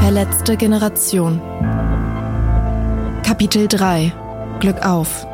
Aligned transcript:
Verletzte 0.00 0.56
Generation. 0.56 1.40
Kapitel 3.22 3.68
3. 3.68 4.12
Glück 4.58 4.84
auf. 4.84 5.28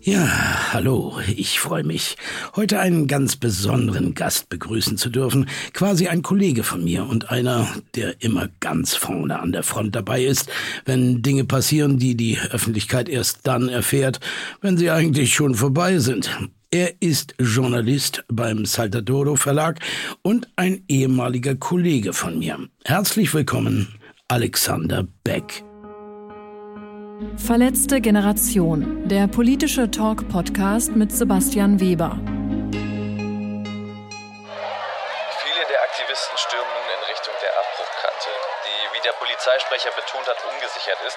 Ja, 0.00 0.28
hallo, 0.76 1.18
ich 1.34 1.58
freue 1.58 1.84
mich, 1.84 2.18
heute 2.54 2.80
einen 2.80 3.06
ganz 3.06 3.36
besonderen 3.36 4.12
Gast 4.12 4.50
begrüßen 4.50 4.98
zu 4.98 5.08
dürfen. 5.08 5.48
Quasi 5.72 6.06
ein 6.06 6.20
Kollege 6.20 6.64
von 6.64 6.84
mir 6.84 7.06
und 7.06 7.30
einer, 7.30 7.66
der 7.94 8.22
immer 8.22 8.50
ganz 8.60 8.94
vorne 8.94 9.38
an 9.38 9.52
der 9.52 9.62
Front 9.62 9.96
dabei 9.96 10.22
ist, 10.22 10.50
wenn 10.84 11.22
Dinge 11.22 11.44
passieren, 11.44 11.98
die 11.98 12.14
die 12.14 12.38
Öffentlichkeit 12.50 13.08
erst 13.08 13.46
dann 13.46 13.70
erfährt, 13.70 14.20
wenn 14.60 14.76
sie 14.76 14.90
eigentlich 14.90 15.32
schon 15.32 15.54
vorbei 15.54 15.98
sind. 15.98 16.28
Er 16.70 17.00
ist 17.00 17.34
Journalist 17.38 18.24
beim 18.28 18.66
Saltadoro 18.66 19.36
Verlag 19.36 19.80
und 20.20 20.46
ein 20.56 20.84
ehemaliger 20.88 21.54
Kollege 21.54 22.12
von 22.12 22.38
mir. 22.38 22.58
Herzlich 22.84 23.32
willkommen, 23.32 23.94
Alexander 24.28 25.08
Beck. 25.24 25.64
Verletzte 27.16 28.04
Generation, 28.04 29.08
der 29.08 29.24
politische 29.24 29.88
Talk-Podcast 29.88 30.92
mit 30.92 31.08
Sebastian 31.08 31.80
Weber. 31.80 32.12
Viele 35.40 35.62
der 35.64 35.80
Aktivisten 35.80 36.36
stürmen 36.36 36.68
nun 36.76 36.88
in 36.92 37.00
Richtung 37.08 37.32
der 37.40 37.56
Abbruchkante, 37.56 38.28
die, 38.68 38.92
wie 38.92 39.00
der 39.00 39.16
Polizeisprecher 39.16 39.96
betont 39.96 40.28
hat, 40.28 40.36
ungesichert 40.44 41.00
ist 41.08 41.16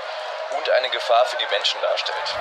und 0.55 0.63
eine 0.79 0.87
Gefahr 0.87 1.27
für 1.27 1.35
die 1.35 1.51
Menschen 1.51 1.83
darstellt. 1.83 2.31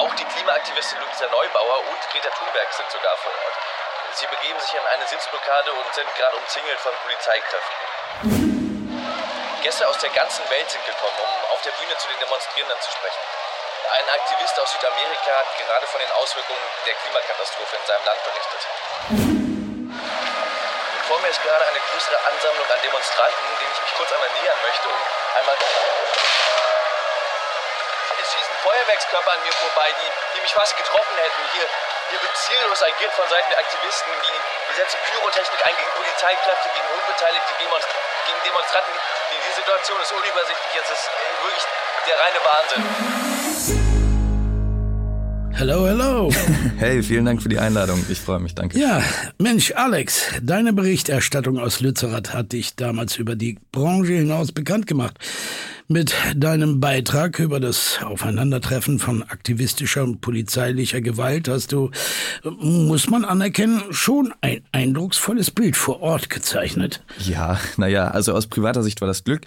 Auch 0.00 0.14
die 0.16 0.24
Klimaaktivistin 0.24 0.96
Luisa 0.96 1.28
Neubauer 1.28 1.84
und 1.92 2.00
Greta 2.08 2.32
Thunberg 2.40 2.72
sind 2.72 2.88
sogar 2.88 3.20
vor 3.20 3.36
Ort. 3.36 3.56
Sie 4.16 4.24
begeben 4.32 4.60
sich 4.64 4.72
in 4.72 4.86
eine 4.96 5.04
Sitzblockade 5.04 5.76
und 5.76 5.92
sind 5.92 6.08
gerade 6.16 6.40
umzingelt 6.40 6.80
von 6.80 6.96
Polizeikräften. 7.04 8.49
Gäste 9.70 9.86
aus 9.86 9.98
der 9.98 10.10
ganzen 10.10 10.42
Welt 10.50 10.68
sind 10.68 10.84
gekommen, 10.84 11.14
um 11.22 11.52
auf 11.54 11.62
der 11.62 11.70
Bühne 11.70 11.96
zu 11.96 12.08
den 12.08 12.18
Demonstrierenden 12.18 12.80
zu 12.80 12.90
sprechen. 12.90 13.22
Ein 13.94 14.08
Aktivist 14.18 14.58
aus 14.58 14.72
Südamerika 14.72 15.30
hat 15.30 15.46
gerade 15.58 15.86
von 15.86 16.00
den 16.00 16.10
Auswirkungen 16.10 16.58
der 16.86 16.94
Klimakatastrophe 16.94 17.76
in 17.76 17.86
seinem 17.86 18.04
Land 18.04 18.18
berichtet. 18.24 18.66
Vor 21.06 21.20
mir 21.20 21.28
ist 21.28 21.40
gerade 21.44 21.64
eine 21.70 21.78
größere 21.78 22.18
Ansammlung 22.18 22.66
an 22.68 22.82
Demonstranten, 22.82 23.46
denen 23.60 23.70
ich 23.70 23.80
mich 23.82 23.94
kurz 23.94 24.10
einmal 24.10 24.30
nähern 24.42 24.58
möchte, 24.66 24.88
um 24.88 25.00
einmal... 25.38 25.56
Es 28.18 28.26
schießen 28.26 28.56
Feuerwerkskörper 28.64 29.30
an 29.30 29.42
mir 29.44 29.52
vorbei, 29.52 29.94
die, 30.02 30.10
die 30.34 30.40
mich 30.40 30.52
fast 30.52 30.76
getroffen 30.76 31.16
hätten. 31.16 31.42
Hier, 31.52 31.68
hier 32.10 32.18
wird 32.18 32.34
ziellos 32.34 32.82
agiert 32.82 33.14
von 33.14 33.26
Seiten 33.30 33.50
der 33.54 33.62
Aktivisten. 33.62 34.10
Die, 34.10 34.34
die 34.34 34.74
setzen 34.74 34.98
Pyrotechnik 35.06 35.62
ein 35.62 35.76
gegen 35.78 35.94
Polizeikräfte, 35.94 36.66
gegen 36.74 36.90
unbeteiligte 36.90 37.54
Demonstranten, 37.62 38.10
gegen 38.26 38.40
Demonstranten. 38.50 38.94
Die, 39.30 39.38
die 39.38 39.54
Situation 39.54 39.98
ist 40.02 40.10
unübersichtlich. 40.10 40.72
Jetzt 40.74 40.90
ist 40.90 41.06
äh, 41.06 41.38
wirklich 41.38 41.64
der 42.10 42.16
reine 42.18 42.40
Wahnsinn. 42.42 42.82
Hello, 45.54 45.86
hello. 45.86 46.34
Hey, 46.80 47.02
vielen 47.02 47.26
Dank 47.26 47.42
für 47.42 47.50
die 47.50 47.58
Einladung. 47.58 48.02
Ich 48.08 48.18
freue 48.18 48.40
mich, 48.40 48.54
danke. 48.54 48.78
Ja, 48.78 49.02
Mensch, 49.36 49.72
Alex, 49.76 50.32
deine 50.42 50.72
Berichterstattung 50.72 51.58
aus 51.58 51.80
Lützerath 51.80 52.32
hat 52.32 52.52
dich 52.52 52.74
damals 52.74 53.18
über 53.18 53.36
die 53.36 53.58
Branche 53.70 54.14
hinaus 54.14 54.50
bekannt 54.50 54.86
gemacht. 54.86 55.18
Mit 55.92 56.14
deinem 56.36 56.78
Beitrag 56.78 57.40
über 57.40 57.58
das 57.58 57.98
Aufeinandertreffen 58.04 59.00
von 59.00 59.24
aktivistischer 59.24 60.04
und 60.04 60.20
polizeilicher 60.20 61.00
Gewalt 61.00 61.48
hast 61.48 61.72
du, 61.72 61.90
muss 62.44 63.10
man 63.10 63.24
anerkennen, 63.24 63.82
schon 63.90 64.32
ein 64.40 64.62
eindrucksvolles 64.70 65.50
Bild 65.50 65.76
vor 65.76 66.00
Ort 66.00 66.30
gezeichnet. 66.30 67.02
Ja, 67.18 67.58
naja, 67.76 68.06
also 68.06 68.34
aus 68.34 68.46
privater 68.46 68.84
Sicht 68.84 69.00
war 69.00 69.08
das 69.08 69.24
Glück. 69.24 69.40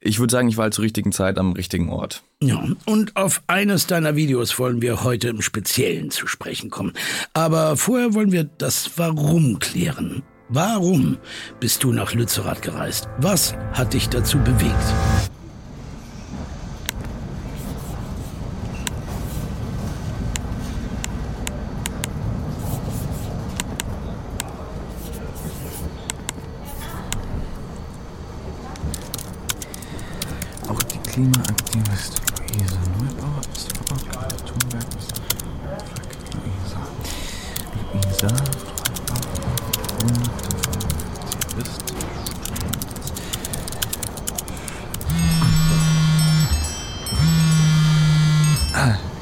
Ich 0.00 0.20
würde 0.20 0.30
sagen, 0.30 0.48
ich 0.48 0.56
war 0.56 0.62
halt 0.64 0.74
zur 0.74 0.84
richtigen 0.84 1.10
Zeit 1.10 1.36
am 1.36 1.54
richtigen 1.54 1.90
Ort. 1.90 2.22
Ja, 2.40 2.64
und 2.86 3.16
auf 3.16 3.42
eines 3.48 3.88
deiner 3.88 4.14
Videos 4.14 4.56
wollen 4.60 4.80
wir 4.80 5.02
heute 5.02 5.26
im 5.26 5.42
Speziellen 5.42 6.12
zu 6.12 6.28
sprechen 6.28 6.70
kommen. 6.70 6.92
Aber 7.34 7.76
vorher 7.76 8.14
wollen 8.14 8.30
wir 8.30 8.44
das 8.44 8.92
Warum 8.98 9.58
klären. 9.58 10.22
Warum 10.48 11.18
bist 11.58 11.82
du 11.82 11.92
nach 11.92 12.14
Lützerath 12.14 12.62
gereist? 12.62 13.08
Was 13.18 13.56
hat 13.72 13.94
dich 13.94 14.08
dazu 14.08 14.38
bewegt? 14.38 14.94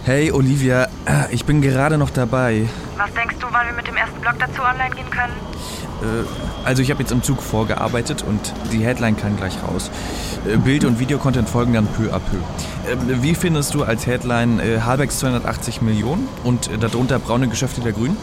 Hey 0.06 0.30
Olivia, 0.30 0.86
Ah, 1.04 1.26
ich 1.30 1.44
bin 1.44 1.60
gerade 1.60 1.98
noch 1.98 2.10
dabei. 2.10 2.68
Was 2.96 3.12
denkst 3.14 3.34
du, 3.40 3.48
wann 3.50 3.66
wir 3.66 3.74
mit 3.74 3.88
dem 3.88 3.96
ersten 3.96 4.20
Blog 4.20 4.34
dazu 4.38 4.62
online 4.62 4.94
gehen 4.94 5.10
können? 5.10 5.32
Äh, 6.00 6.24
Also 6.64 6.80
ich 6.80 6.90
habe 6.92 7.00
jetzt 7.02 7.10
im 7.10 7.24
Zug 7.24 7.42
vorgearbeitet 7.42 8.22
und 8.22 8.52
die 8.70 8.84
Headline 8.84 9.16
kann 9.16 9.36
gleich 9.36 9.56
raus. 9.64 9.90
Äh, 10.48 10.58
Bild- 10.58 10.84
und 10.84 11.00
Videocontent 11.00 11.48
folgen 11.48 11.72
dann 11.72 11.88
peu 11.88 12.12
à 12.14 12.20
peu. 12.20 12.36
Äh, 12.88 13.20
Wie 13.20 13.34
findest 13.34 13.74
du 13.74 13.82
als 13.82 14.06
Headline 14.06 14.60
äh, 14.60 14.78
Habex 14.80 15.18
280 15.18 15.82
Millionen 15.82 16.28
und 16.44 16.68
äh, 16.70 16.78
darunter 16.78 17.18
braune 17.18 17.48
Geschäfte 17.48 17.80
der 17.80 17.90
Grünen? 17.92 18.16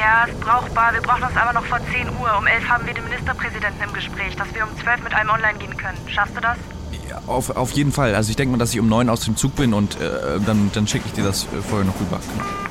Ja, 0.00 0.24
ist 0.24 0.40
brauchbar. 0.40 0.92
Wir 0.94 1.00
brauchen 1.00 1.20
das 1.22 1.36
aber 1.36 1.52
noch 1.52 1.64
vor 1.66 1.78
10 1.92 2.08
Uhr. 2.10 2.36
Um 2.38 2.46
11 2.48 2.68
haben 2.68 2.86
wir 2.86 2.94
den 2.94 3.04
Ministerpräsidenten 3.04 3.84
im 3.84 3.92
Gespräch, 3.92 4.34
dass 4.34 4.52
wir 4.52 4.64
um 4.64 4.76
12 4.82 5.04
mit 5.04 5.14
einem 5.14 5.30
online 5.30 5.58
gehen 5.60 5.76
können. 5.76 5.98
Schaffst 6.08 6.36
du 6.36 6.40
das? 6.40 6.56
Auf, 7.26 7.56
auf 7.56 7.72
jeden 7.72 7.92
Fall. 7.92 8.14
Also 8.14 8.30
ich 8.30 8.36
denke 8.36 8.52
mal, 8.52 8.58
dass 8.58 8.72
ich 8.72 8.80
um 8.80 8.88
neun 8.88 9.08
aus 9.08 9.20
dem 9.20 9.36
Zug 9.36 9.54
bin 9.56 9.72
und 9.72 10.00
äh, 10.00 10.40
dann, 10.44 10.70
dann 10.72 10.86
schicke 10.86 11.04
ich 11.06 11.12
dir 11.12 11.24
das 11.24 11.44
äh, 11.44 11.62
vorher 11.62 11.86
noch 11.86 11.98
rüber. 12.00 12.20
Genau. 12.36 12.69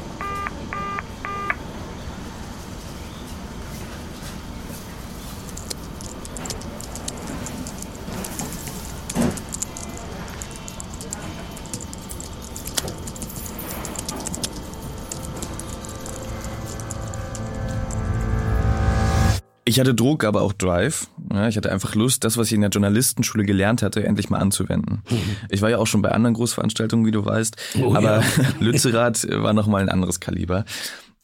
Ich 19.70 19.80
hatte 19.80 19.94
Druck, 19.94 20.24
aber 20.24 20.42
auch 20.42 20.52
Drive. 20.52 21.06
Ja, 21.32 21.48
ich 21.48 21.56
hatte 21.56 21.72
einfach 21.72 21.94
Lust, 21.94 22.24
das, 22.24 22.38
was 22.38 22.48
ich 22.48 22.54
in 22.54 22.62
der 22.62 22.72
Journalistenschule 22.72 23.44
gelernt 23.46 23.84
hatte, 23.84 24.04
endlich 24.04 24.32
mal 24.32 24.40
anzuwenden. 24.40 25.04
Ich 25.52 25.62
war 25.62 25.70
ja 25.70 25.78
auch 25.78 25.86
schon 25.86 26.02
bei 26.02 26.10
anderen 26.10 26.34
Großveranstaltungen, 26.34 27.06
wie 27.06 27.12
du 27.12 27.24
weißt, 27.24 27.56
Oh 27.80 27.94
aber 27.94 28.22
ja. 28.22 28.24
Lützerath 28.60 29.28
war 29.30 29.54
nochmal 29.54 29.84
ein 29.84 29.90
anderes 29.90 30.20
Kaliber. 30.20 30.66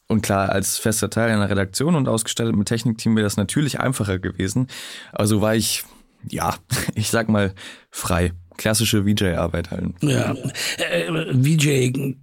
Und 0.06 0.22
klar, 0.22 0.50
als 0.50 0.78
fester 0.78 1.10
Teil 1.10 1.32
einer 1.32 1.50
Redaktion 1.50 1.96
und 1.96 2.06
ausgestattet 2.06 2.54
mit 2.54 2.68
Technikteam 2.68 3.16
wäre 3.16 3.24
das 3.24 3.36
natürlich 3.36 3.80
einfacher 3.80 4.20
gewesen. 4.20 4.68
Also 5.10 5.40
war 5.40 5.56
ich, 5.56 5.82
ja, 6.30 6.54
ich 6.94 7.10
sag 7.10 7.28
mal, 7.28 7.52
frei. 7.90 8.32
Klassische 8.58 9.06
VJ-Arbeit 9.06 9.72
halt. 9.72 9.86
Ja, 10.02 10.36
äh, 10.78 11.34
VJ, 11.34 12.14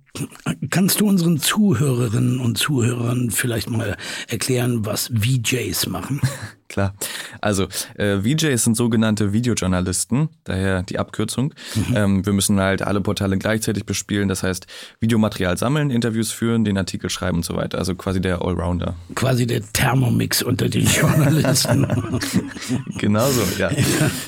Kannst 0.70 1.02
du 1.02 1.08
unseren 1.08 1.40
Zuhörerinnen 1.40 2.40
und 2.40 2.58
Zuhörern 2.58 3.32
vielleicht 3.32 3.68
mal 3.68 3.98
erklären, 4.28 4.86
was 4.86 5.08
VJs 5.08 5.88
machen? 5.88 6.22
Klar. 6.68 6.94
Also 7.42 7.68
äh, 7.96 8.20
VJs 8.22 8.64
sind 8.64 8.76
sogenannte 8.76 9.34
Videojournalisten, 9.34 10.30
daher 10.44 10.84
die 10.84 10.98
Abkürzung. 10.98 11.54
Mhm. 11.76 11.96
Ähm, 11.96 12.26
wir 12.26 12.34
müssen 12.34 12.60
halt 12.60 12.82
alle 12.82 13.02
Portale 13.02 13.38
gleichzeitig 13.38 13.86
bespielen, 13.86 14.28
das 14.28 14.42
heißt 14.42 14.66
Videomaterial 15.00 15.58
sammeln, 15.58 15.92
Interviews 15.92 16.32
führen, 16.32 16.64
den 16.64 16.78
Artikel 16.78 17.10
schreiben 17.12 17.38
und 17.38 17.46
so 17.46 17.56
weiter. 17.56 17.78
Also 17.78 17.94
quasi 17.96 18.22
der 18.22 18.42
Allrounder. 18.42 18.96
Quasi 19.14 19.46
der 19.46 19.62
Thermomix 19.74 20.42
unter 20.42 20.70
den 20.70 20.86
Journalisten. 20.88 21.88
genau 22.98 23.30
so, 23.30 23.42
ja. 23.60 23.72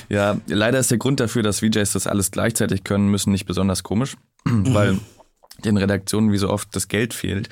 Ja, 0.08 0.36
leider 0.46 0.78
ist 0.78 0.90
der 0.90 0.98
Grund 0.98 1.18
dafür, 1.20 1.42
dass 1.42 1.60
VJs 1.60 1.92
das 1.92 2.06
alles 2.06 2.30
gleichzeitig 2.30 2.84
können 2.84 3.08
müssen, 3.08 3.32
nicht 3.32 3.46
besonders 3.46 3.82
komisch, 3.82 4.16
mhm. 4.44 5.00
Den 5.66 5.76
Redaktionen 5.76 6.32
wie 6.32 6.38
so 6.38 6.48
oft 6.48 6.74
das 6.74 6.88
Geld 6.88 7.14
fehlt, 7.14 7.48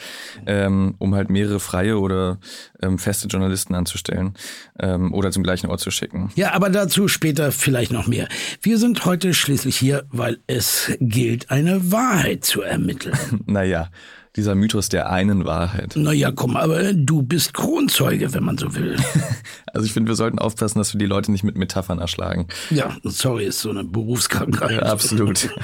ähm, 0.47 0.95
um 0.99 1.15
halt 1.15 1.31
mehrere 1.31 1.61
freie 1.61 1.99
oder 1.99 2.39
ähm, 2.83 2.99
feste 2.99 3.29
Journalisten 3.29 3.75
anzustellen 3.75 4.35
ähm, 4.79 5.13
oder 5.13 5.31
zum 5.31 5.43
gleichen 5.43 5.69
Ort 5.69 5.81
zu 5.81 5.91
schicken. 5.91 6.31
Ja, 6.35 6.53
aber 6.53 6.71
dazu 6.71 7.09
später 7.09 7.53
vielleicht 7.53 7.93
noch 7.93 8.07
mehr. 8.07 8.29
Wir 8.63 8.79
sind 8.79 9.05
heute 9.05 9.35
schließlich 9.35 9.77
hier, 9.77 10.05
weil 10.11 10.39
es 10.47 10.93
gilt, 11.01 11.51
eine 11.51 11.93
Wahrheit 11.93 12.45
zu 12.45 12.63
ermitteln. 12.63 13.17
naja, 13.47 13.89
dieser 14.37 14.55
Mythos 14.55 14.89
der 14.89 15.11
einen 15.11 15.45
Wahrheit. 15.45 15.97
Naja, 15.97 16.31
komm, 16.35 16.57
aber 16.57 16.93
du 16.93 17.23
bist 17.23 17.55
Kronzeuge, 17.55 18.35
wenn 18.35 18.45
man 18.45 18.59
so 18.59 18.75
will. 18.75 18.97
also 19.73 19.87
ich 19.87 19.93
finde, 19.93 20.11
wir 20.11 20.17
sollten 20.17 20.41
aufpassen, 20.41 20.79
dass 20.79 20.93
wir 20.93 20.99
die 20.99 21.07
Leute 21.07 21.31
nicht 21.31 21.45
mit 21.45 21.57
Metaphern 21.57 22.01
erschlagen. 22.01 22.49
Ja, 22.71 22.97
sorry, 23.05 23.45
ist 23.47 23.61
so 23.61 23.71
eine 23.71 23.85
Berufskrankheit. 23.85 24.73
Ja, 24.73 24.83
absolut. 24.83 25.49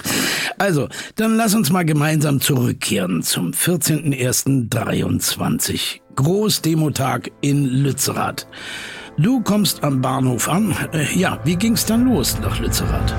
Also, 0.59 0.89
dann 1.17 1.37
lass 1.37 1.55
uns 1.55 1.73
mal 1.73 1.87
gemeinsam 1.87 2.41
zurückkehren 2.41 3.23
zum 3.23 3.53
14.01.23. 3.53 6.01
Großdemotag 6.17 7.31
in 7.41 7.65
Lützerath. 7.65 8.47
Du 9.17 9.41
kommst 9.43 9.83
am 9.83 10.03
Bahnhof 10.03 10.49
an. 10.49 10.77
Äh, 10.93 11.19
ja, 11.19 11.41
wie 11.45 11.57
ging's 11.57 11.87
dann 11.87 12.05
los 12.05 12.39
nach 12.41 12.61
Lützerath? 12.61 13.15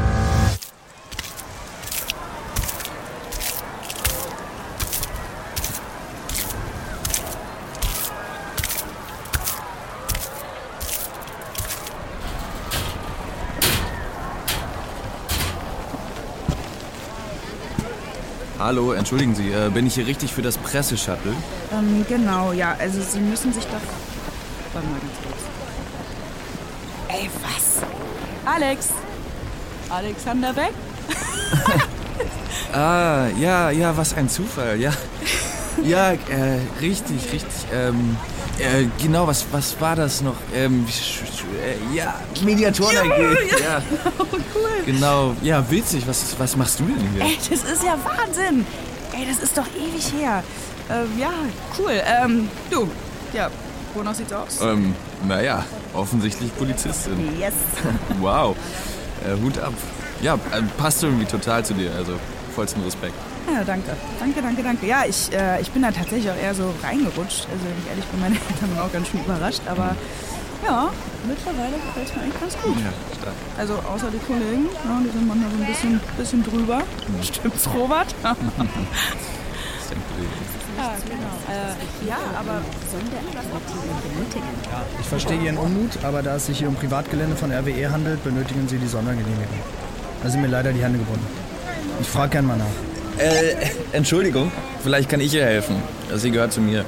Hallo, 18.72 18.94
entschuldigen 18.94 19.36
Sie, 19.36 19.52
äh, 19.52 19.70
bin 19.70 19.86
ich 19.86 19.96
hier 19.96 20.08
richtig 20.08 20.34
für 20.34 20.42
das 20.42 20.58
Presseshuttle? 20.58 21.34
Ähm, 21.74 22.06
genau, 22.08 22.54
ja. 22.54 22.74
Also 22.80 23.02
Sie 23.02 23.20
müssen 23.20 23.52
sich 23.52 23.66
doch... 23.66 23.82
Warte 24.72 24.88
mal 24.88 24.98
ganz 24.98 25.12
kurz. 25.22 25.42
Ey, 27.10 27.30
was? 27.44 27.82
Alex! 28.46 28.88
Alexander 29.90 30.54
Beck? 30.54 30.72
ah, 32.74 33.28
ja, 33.38 33.72
ja, 33.72 33.98
was 33.98 34.14
ein 34.14 34.30
Zufall, 34.30 34.80
ja. 34.80 34.94
Ja, 35.84 36.14
äh, 36.14 36.60
richtig, 36.80 37.24
richtig. 37.34 37.68
Ähm, 37.74 38.16
äh, 38.60 38.86
genau, 39.02 39.28
was, 39.28 39.46
was 39.52 39.80
war 39.80 39.96
das 39.96 40.22
noch? 40.22 40.36
Ähm, 40.54 40.86
äh, 40.86 41.96
ja, 41.96 42.20
Mediatoren 42.44 42.98
AG. 42.98 43.10
Ja. 43.60 43.82
Oh, 44.20 44.26
cool. 44.32 44.84
Genau, 44.86 45.36
ja, 45.42 45.64
witzig. 45.70 46.08
Was, 46.08 46.36
was 46.38 46.56
machst 46.56 46.80
du 46.80 46.84
denn 46.86 47.00
hier? 47.14 47.24
Ey, 47.24 47.38
das 47.50 47.64
ist 47.64 47.84
ja 47.84 47.98
Wahnsinn. 48.04 48.66
Ey, 49.14 49.26
das 49.28 49.44
ist 49.44 49.58
doch 49.58 49.68
ewig 49.76 50.12
her. 50.20 50.44
Ähm, 50.90 51.20
ja, 51.20 51.32
cool. 51.78 52.02
Ähm, 52.06 52.50
du, 52.70 52.90
ja, 53.34 53.50
wonach 53.94 54.16
sieht's 54.16 54.34
aus? 54.34 54.62
Ähm, 54.62 54.96
naja, 55.28 55.64
offensichtlich 55.94 56.56
Polizistin. 56.58 57.40
Yes. 57.40 57.54
wow. 58.20 58.56
Äh, 59.26 59.42
Hut 59.42 59.58
ab. 59.60 59.74
Ja, 60.22 60.36
äh, 60.36 60.62
passt 60.78 61.04
irgendwie 61.04 61.26
total 61.26 61.66
zu 61.66 61.74
dir, 61.74 61.94
also 61.96 62.14
vollsten 62.56 62.84
Respekt. 62.84 63.16
Ja, 63.48 63.64
danke. 63.64 63.92
Danke, 64.20 64.42
danke, 64.42 64.64
danke. 64.64 64.86
Ja, 64.86 65.04
ich, 65.08 65.32
äh, 65.34 65.62
ich 65.62 65.72
bin 65.72 65.82
da 65.82 65.92
tatsächlich 65.92 66.30
auch 66.30 66.38
eher 66.38 66.54
so 66.54 66.74
reingerutscht. 66.84 67.48
Also, 67.52 67.64
wenn 67.66 67.78
ich 67.82 67.90
ehrlich 67.90 68.06
bin, 68.06 68.20
meine 68.20 68.36
Eltern 68.50 68.76
waren 68.76 68.88
auch 68.88 68.94
ganz 68.94 69.08
schön 69.08 69.22
überrascht. 69.22 69.62
Aber 69.66 69.96
ja, 70.66 70.90
mittlerweile 71.28 71.76
gefällt 71.76 72.08
es 72.10 72.16
mir 72.16 72.22
eigentlich 72.24 72.40
ganz 72.40 72.58
gut. 72.62 72.78
Ja, 72.78 72.94
stark. 73.20 73.36
Also, 73.58 73.74
außer 73.74 74.10
die 74.12 74.20
Kollegen, 74.20 74.70
ja, 74.86 75.02
die 75.04 75.10
sind 75.10 75.28
manchmal 75.28 75.50
so 75.52 75.58
ein 75.58 75.68
bisschen, 75.68 76.00
bisschen 76.18 76.44
drüber. 76.44 76.78
Mhm. 76.78 77.24
Stimmt's, 77.34 77.68
Robert? 77.74 78.14
Ja, 80.78 80.96
genau. 81.06 81.36
Äh, 81.52 82.08
ja, 82.08 82.18
aber 82.40 82.62
sollen 82.90 83.06
wir 83.12 83.20
etwas 83.20 83.46
benötigen? 84.02 84.46
Ja, 84.72 84.82
ich 85.00 85.06
verstehe 85.06 85.38
Ihren 85.42 85.58
Unmut, 85.58 85.92
aber 86.04 86.24
da 86.24 86.38
es 86.38 86.46
sich 86.46 86.60
hier 86.60 86.70
um 86.70 86.76
Privatgelände 86.76 87.36
von 87.36 87.52
RWE 87.52 87.92
handelt, 87.92 88.24
benötigen 88.24 88.68
Sie 88.68 88.78
die 88.78 88.88
Sondergenehmigung. 88.88 89.60
Da 90.24 90.30
sind 90.30 90.42
mir 90.42 90.48
leider 90.48 90.72
die 90.72 90.82
Hände 90.82 90.98
gebunden. 90.98 91.28
Ich 92.00 92.08
frage 92.08 92.30
gern 92.32 92.46
mal 92.46 92.58
nach. 92.58 92.66
Äh, 93.18 93.56
Entschuldigung, 93.92 94.52
vielleicht 94.84 95.10
kann 95.10 95.22
ich 95.22 95.34
ihr 95.34 95.46
helfen. 95.46 95.76
Sie 96.16 96.32
gehört 96.32 96.54
zu 96.54 96.62
mir. 96.62 96.86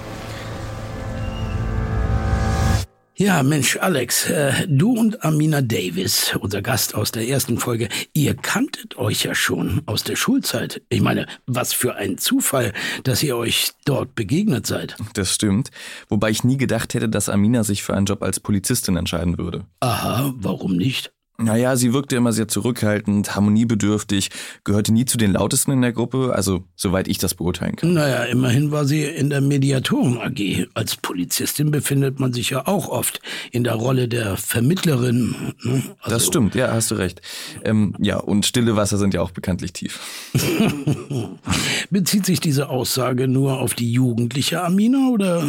Ja, 3.15 3.43
Mensch, 3.43 3.77
Alex, 3.77 4.27
äh, 4.29 4.67
du 4.67 4.99
und 4.99 5.23
Amina 5.23 5.61
Davis, 5.61 6.35
unser 6.39 6.63
Gast 6.63 6.95
aus 6.95 7.11
der 7.11 7.27
ersten 7.27 7.59
Folge, 7.59 7.87
ihr 8.13 8.33
kanntet 8.33 8.97
euch 8.97 9.23
ja 9.23 9.35
schon 9.35 9.83
aus 9.85 10.03
der 10.03 10.15
Schulzeit. 10.15 10.81
Ich 10.89 10.99
meine, 10.99 11.27
was 11.45 11.73
für 11.73 11.95
ein 11.95 12.17
Zufall, 12.17 12.73
dass 13.03 13.21
ihr 13.21 13.37
euch 13.37 13.69
dort 13.85 14.15
begegnet 14.15 14.65
seid. 14.65 14.97
Das 15.13 15.33
stimmt. 15.35 15.69
Wobei 16.09 16.31
ich 16.31 16.43
nie 16.43 16.57
gedacht 16.57 16.95
hätte, 16.95 17.07
dass 17.07 17.29
Amina 17.29 17.63
sich 17.63 17.83
für 17.83 17.93
einen 17.93 18.07
Job 18.07 18.23
als 18.23 18.39
Polizistin 18.39 18.97
entscheiden 18.97 19.37
würde. 19.37 19.67
Aha, 19.79 20.33
warum 20.35 20.75
nicht? 20.75 21.13
Naja, 21.39 21.75
sie 21.75 21.93
wirkte 21.93 22.15
immer 22.15 22.31
sehr 22.31 22.47
zurückhaltend, 22.47 23.35
harmoniebedürftig, 23.35 24.29
gehörte 24.63 24.93
nie 24.93 25.05
zu 25.05 25.17
den 25.17 25.33
lautesten 25.33 25.71
in 25.71 25.81
der 25.81 25.91
Gruppe, 25.91 26.31
also 26.35 26.63
soweit 26.75 27.07
ich 27.07 27.17
das 27.17 27.33
beurteilen 27.33 27.75
kann. 27.75 27.93
Naja, 27.93 28.23
immerhin 28.25 28.69
war 28.69 28.85
sie 28.85 29.03
in 29.03 29.31
der 29.31 29.41
Mediatoren 29.41 30.19
AG. 30.19 30.67
Als 30.75 30.95
Polizistin 30.95 31.71
befindet 31.71 32.19
man 32.19 32.33
sich 32.33 32.51
ja 32.51 32.67
auch 32.67 32.87
oft 32.87 33.19
in 33.51 33.63
der 33.63 33.73
Rolle 33.73 34.07
der 34.07 34.37
Vermittlerin. 34.37 35.53
Ne? 35.63 35.81
Also 36.01 36.15
das 36.15 36.27
stimmt, 36.27 36.53
ja, 36.53 36.71
hast 36.71 36.91
du 36.91 36.95
recht. 36.95 37.21
Ähm, 37.63 37.95
ja, 37.99 38.17
und 38.17 38.45
stille 38.45 38.75
Wasser 38.75 38.99
sind 38.99 39.15
ja 39.15 39.21
auch 39.21 39.31
bekanntlich 39.31 39.73
tief. 39.73 39.99
Bezieht 41.89 42.27
sich 42.27 42.41
diese 42.41 42.69
Aussage 42.69 43.27
nur 43.27 43.59
auf 43.59 43.73
die 43.73 43.91
jugendliche 43.91 44.63
Amina 44.63 45.09
oder 45.09 45.43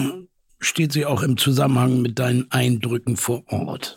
steht 0.61 0.93
sie 0.95 1.05
auch 1.05 1.23
im 1.23 1.37
Zusammenhang 1.37 2.01
mit 2.01 2.19
deinen 2.19 2.51
Eindrücken 2.51 3.19
vor 3.19 3.43
Ort? 3.49 3.97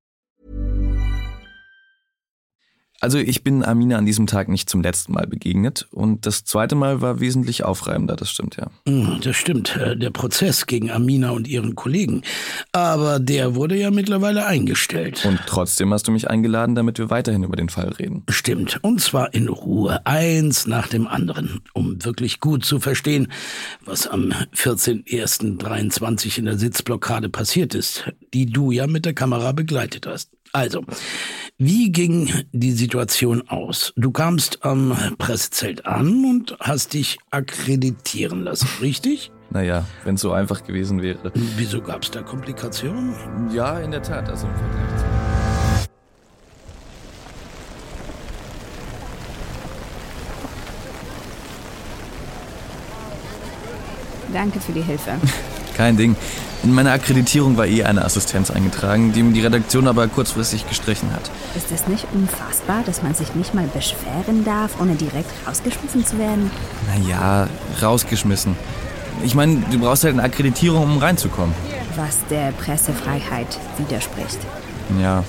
Also 3.01 3.17
ich 3.17 3.43
bin 3.43 3.65
Amina 3.65 3.97
an 3.97 4.05
diesem 4.05 4.27
Tag 4.27 4.47
nicht 4.47 4.69
zum 4.69 4.83
letzten 4.83 5.13
Mal 5.13 5.25
begegnet 5.25 5.87
und 5.89 6.27
das 6.27 6.45
zweite 6.45 6.75
Mal 6.75 7.01
war 7.01 7.19
wesentlich 7.19 7.63
aufreibender, 7.63 8.15
das 8.15 8.29
stimmt 8.29 8.57
ja. 8.57 8.69
Hm, 8.87 9.19
das 9.23 9.35
stimmt, 9.35 9.75
äh, 9.75 9.97
der 9.97 10.11
Prozess 10.11 10.67
gegen 10.67 10.91
Amina 10.91 11.31
und 11.31 11.47
ihren 11.47 11.73
Kollegen. 11.73 12.21
Aber 12.71 13.19
der 13.19 13.55
wurde 13.55 13.75
ja 13.75 13.89
mittlerweile 13.89 14.45
eingestellt. 14.45 15.25
Und 15.25 15.39
trotzdem 15.47 15.91
hast 15.91 16.07
du 16.07 16.11
mich 16.11 16.29
eingeladen, 16.29 16.75
damit 16.75 16.99
wir 16.99 17.09
weiterhin 17.09 17.43
über 17.43 17.55
den 17.55 17.69
Fall 17.69 17.89
reden. 17.89 18.21
Stimmt, 18.29 18.77
und 18.83 19.01
zwar 19.01 19.33
in 19.33 19.49
Ruhe, 19.49 20.05
eins 20.05 20.67
nach 20.67 20.87
dem 20.87 21.07
anderen, 21.07 21.61
um 21.73 22.05
wirklich 22.05 22.39
gut 22.39 22.63
zu 22.63 22.79
verstehen, 22.79 23.29
was 23.83 24.05
am 24.05 24.31
14.01.23 24.55 26.37
in 26.37 26.45
der 26.45 26.59
Sitzblockade 26.59 27.29
passiert 27.29 27.73
ist, 27.73 28.11
die 28.35 28.45
du 28.45 28.69
ja 28.69 28.85
mit 28.85 29.05
der 29.05 29.15
Kamera 29.15 29.53
begleitet 29.53 30.05
hast. 30.05 30.29
Also, 30.53 30.83
wie 31.57 31.91
ging 31.91 32.29
die 32.51 32.73
Situation 32.73 33.47
aus? 33.47 33.93
Du 33.95 34.11
kamst 34.11 34.65
am 34.65 35.15
Pressezelt 35.17 35.85
an 35.85 36.25
und 36.25 36.57
hast 36.59 36.93
dich 36.93 37.19
akkreditieren 37.29 38.43
lassen, 38.43 38.67
richtig? 38.81 39.31
Naja, 39.49 39.85
wenn 40.03 40.15
es 40.15 40.21
so 40.21 40.33
einfach 40.33 40.63
gewesen 40.63 41.01
wäre. 41.01 41.31
Wieso 41.55 41.81
gab 41.81 42.03
es 42.03 42.11
da 42.11 42.21
Komplikationen? 42.21 43.15
Ja, 43.53 43.79
in 43.79 43.91
der 43.91 44.01
Tat. 44.01 44.27
Also 44.29 44.47
im 44.47 44.55
Vergleich 44.55 44.97
zu 44.97 45.05
Danke 54.33 54.59
für 54.61 54.71
die 54.71 54.81
Hilfe. 54.81 55.11
Kein 55.81 55.97
Ding. 55.97 56.15
In 56.61 56.75
meiner 56.75 56.91
Akkreditierung 56.91 57.57
war 57.57 57.65
eh 57.65 57.83
eine 57.83 58.05
Assistenz 58.05 58.51
eingetragen, 58.51 59.13
die 59.13 59.23
mir 59.23 59.33
die 59.33 59.41
Redaktion 59.41 59.87
aber 59.87 60.07
kurzfristig 60.07 60.69
gestrichen 60.69 61.11
hat. 61.11 61.31
Ist 61.55 61.71
es 61.71 61.87
nicht 61.87 62.05
unfassbar, 62.13 62.83
dass 62.85 63.01
man 63.01 63.15
sich 63.15 63.33
nicht 63.33 63.55
mal 63.55 63.65
beschweren 63.65 64.45
darf, 64.45 64.79
ohne 64.79 64.93
direkt 64.93 65.31
rausgeschmissen 65.47 66.05
zu 66.05 66.19
werden? 66.19 66.51
Naja, 66.87 67.47
rausgeschmissen. 67.81 68.55
Ich 69.23 69.33
meine, 69.33 69.63
du 69.71 69.79
brauchst 69.79 70.03
halt 70.03 70.13
eine 70.13 70.21
Akkreditierung, 70.21 70.83
um 70.83 70.97
reinzukommen. 70.99 71.55
Was 71.95 72.19
der 72.29 72.51
Pressefreiheit 72.51 73.57
widerspricht. 73.79 74.37
Ja, 75.01 75.23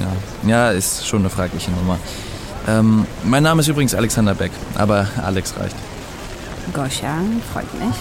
ja. 0.00 0.48
Ja, 0.48 0.70
ist 0.72 1.06
schon 1.06 1.20
eine 1.20 1.30
fragliche 1.30 1.70
Nummer. 1.70 1.96
Ähm, 2.66 3.06
mein 3.22 3.44
Name 3.44 3.60
ist 3.60 3.68
übrigens 3.68 3.94
Alexander 3.94 4.34
Beck, 4.34 4.50
aber 4.74 5.06
Alex 5.22 5.54
reicht. 5.56 5.76
Goscha, 6.74 7.18
freut 7.52 7.72
mich. 7.74 7.94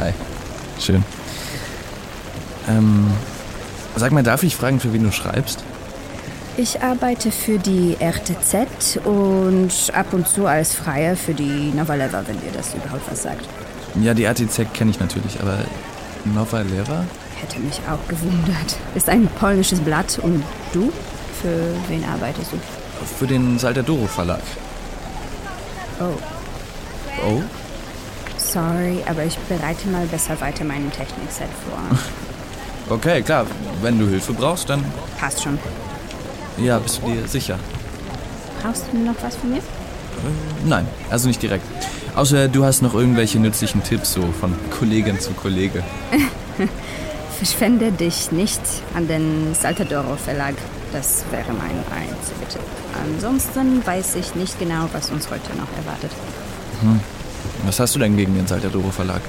Hi. 0.00 0.12
Schön. 0.80 1.04
Ähm, 2.68 3.10
sag 3.96 4.12
mal, 4.12 4.22
darf 4.22 4.42
ich 4.42 4.56
fragen, 4.56 4.80
für 4.80 4.92
wen 4.92 5.04
du 5.04 5.12
schreibst? 5.12 5.62
Ich 6.56 6.82
arbeite 6.82 7.30
für 7.30 7.58
die 7.58 7.96
RTZ 8.00 8.98
und 9.04 9.70
ab 9.92 10.06
und 10.12 10.26
zu 10.26 10.46
als 10.46 10.74
Freier 10.74 11.14
für 11.16 11.34
die 11.34 11.70
Novaleva, 11.74 12.22
wenn 12.26 12.40
dir 12.40 12.50
das 12.56 12.74
überhaupt 12.74 13.10
was 13.10 13.22
sagt. 13.22 13.44
Ja, 14.00 14.14
die 14.14 14.24
RTZ 14.24 14.72
kenne 14.72 14.90
ich 14.90 14.98
natürlich, 15.00 15.38
aber 15.40 15.58
Nova 16.24 16.60
Leva? 16.62 17.04
Hätte 17.40 17.60
mich 17.60 17.78
auch 17.90 18.08
gewundert. 18.08 18.76
Ist 18.94 19.08
ein 19.10 19.26
polnisches 19.38 19.80
Blatt 19.80 20.18
und 20.22 20.42
du? 20.72 20.90
Für 21.42 21.74
wen 21.88 22.02
arbeitest 22.04 22.52
du? 22.52 22.56
Für 23.18 23.26
den 23.26 23.58
Saltadoro 23.58 24.06
Verlag. 24.06 24.40
Oh, 26.00 26.14
Oh? 27.26 27.42
sorry, 28.38 29.02
aber 29.08 29.24
ich 29.24 29.36
bereite 29.48 29.88
mal 29.88 30.06
besser 30.06 30.38
weiter 30.40 30.64
meinen 30.64 30.90
Technikset 30.92 31.48
vor. 31.68 31.98
Okay, 32.88 33.22
klar. 33.22 33.46
Wenn 33.82 33.98
du 33.98 34.06
Hilfe 34.06 34.32
brauchst, 34.32 34.68
dann. 34.68 34.84
Passt 35.18 35.42
schon. 35.42 35.58
Ja, 36.58 36.78
bist 36.78 37.00
du 37.02 37.10
dir 37.10 37.26
sicher? 37.26 37.58
Brauchst 38.62 38.84
du 38.92 38.98
noch 38.98 39.14
was 39.22 39.36
von 39.36 39.50
mir? 39.50 39.60
Nein, 40.64 40.86
also 41.10 41.28
nicht 41.28 41.42
direkt. 41.42 41.64
Außer 42.14 42.48
du 42.48 42.64
hast 42.64 42.80
noch 42.80 42.94
irgendwelche 42.94 43.38
nützlichen 43.38 43.82
Tipps, 43.82 44.14
so 44.14 44.22
von 44.40 44.54
Kollegin 44.78 45.20
zu 45.20 45.32
Kollege. 45.32 45.82
Verschwende 47.38 47.92
dich 47.92 48.32
nicht 48.32 48.62
an 48.94 49.06
den 49.06 49.54
Saltadoro 49.54 50.16
Verlag. 50.16 50.54
Das 50.92 51.24
wäre 51.30 51.52
mein 51.52 51.76
einziger 51.94 52.48
Tipp. 52.48 52.62
Ansonsten 53.04 53.84
weiß 53.86 54.14
ich 54.14 54.34
nicht 54.34 54.58
genau, 54.58 54.88
was 54.92 55.10
uns 55.10 55.28
heute 55.30 55.50
noch 55.50 55.68
erwartet. 55.76 56.10
Was 57.66 57.78
hast 57.78 57.94
du 57.94 57.98
denn 57.98 58.16
gegen 58.16 58.34
den 58.34 58.46
Saltadoro 58.46 58.90
Verlag? 58.90 59.20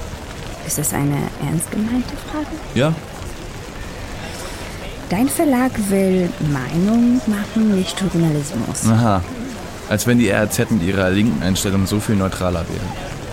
Ist 0.66 0.78
das 0.78 0.94
eine 0.94 1.18
ernst 1.44 1.70
gemeinte 1.70 2.14
Frage? 2.30 2.46
Ja? 2.74 2.94
Dein 5.10 5.28
Verlag 5.28 5.72
will 5.88 6.28
Meinung 6.52 7.20
machen, 7.26 7.74
nicht 7.74 7.98
Journalismus. 7.98 8.86
Aha. 8.88 9.22
Als 9.88 10.06
wenn 10.06 10.18
die 10.18 10.30
RZ 10.30 10.70
mit 10.70 10.82
ihrer 10.82 11.08
linken 11.08 11.42
Einstellung 11.42 11.86
so 11.86 11.98
viel 11.98 12.16
neutraler 12.16 12.66
wäre. 12.68 12.84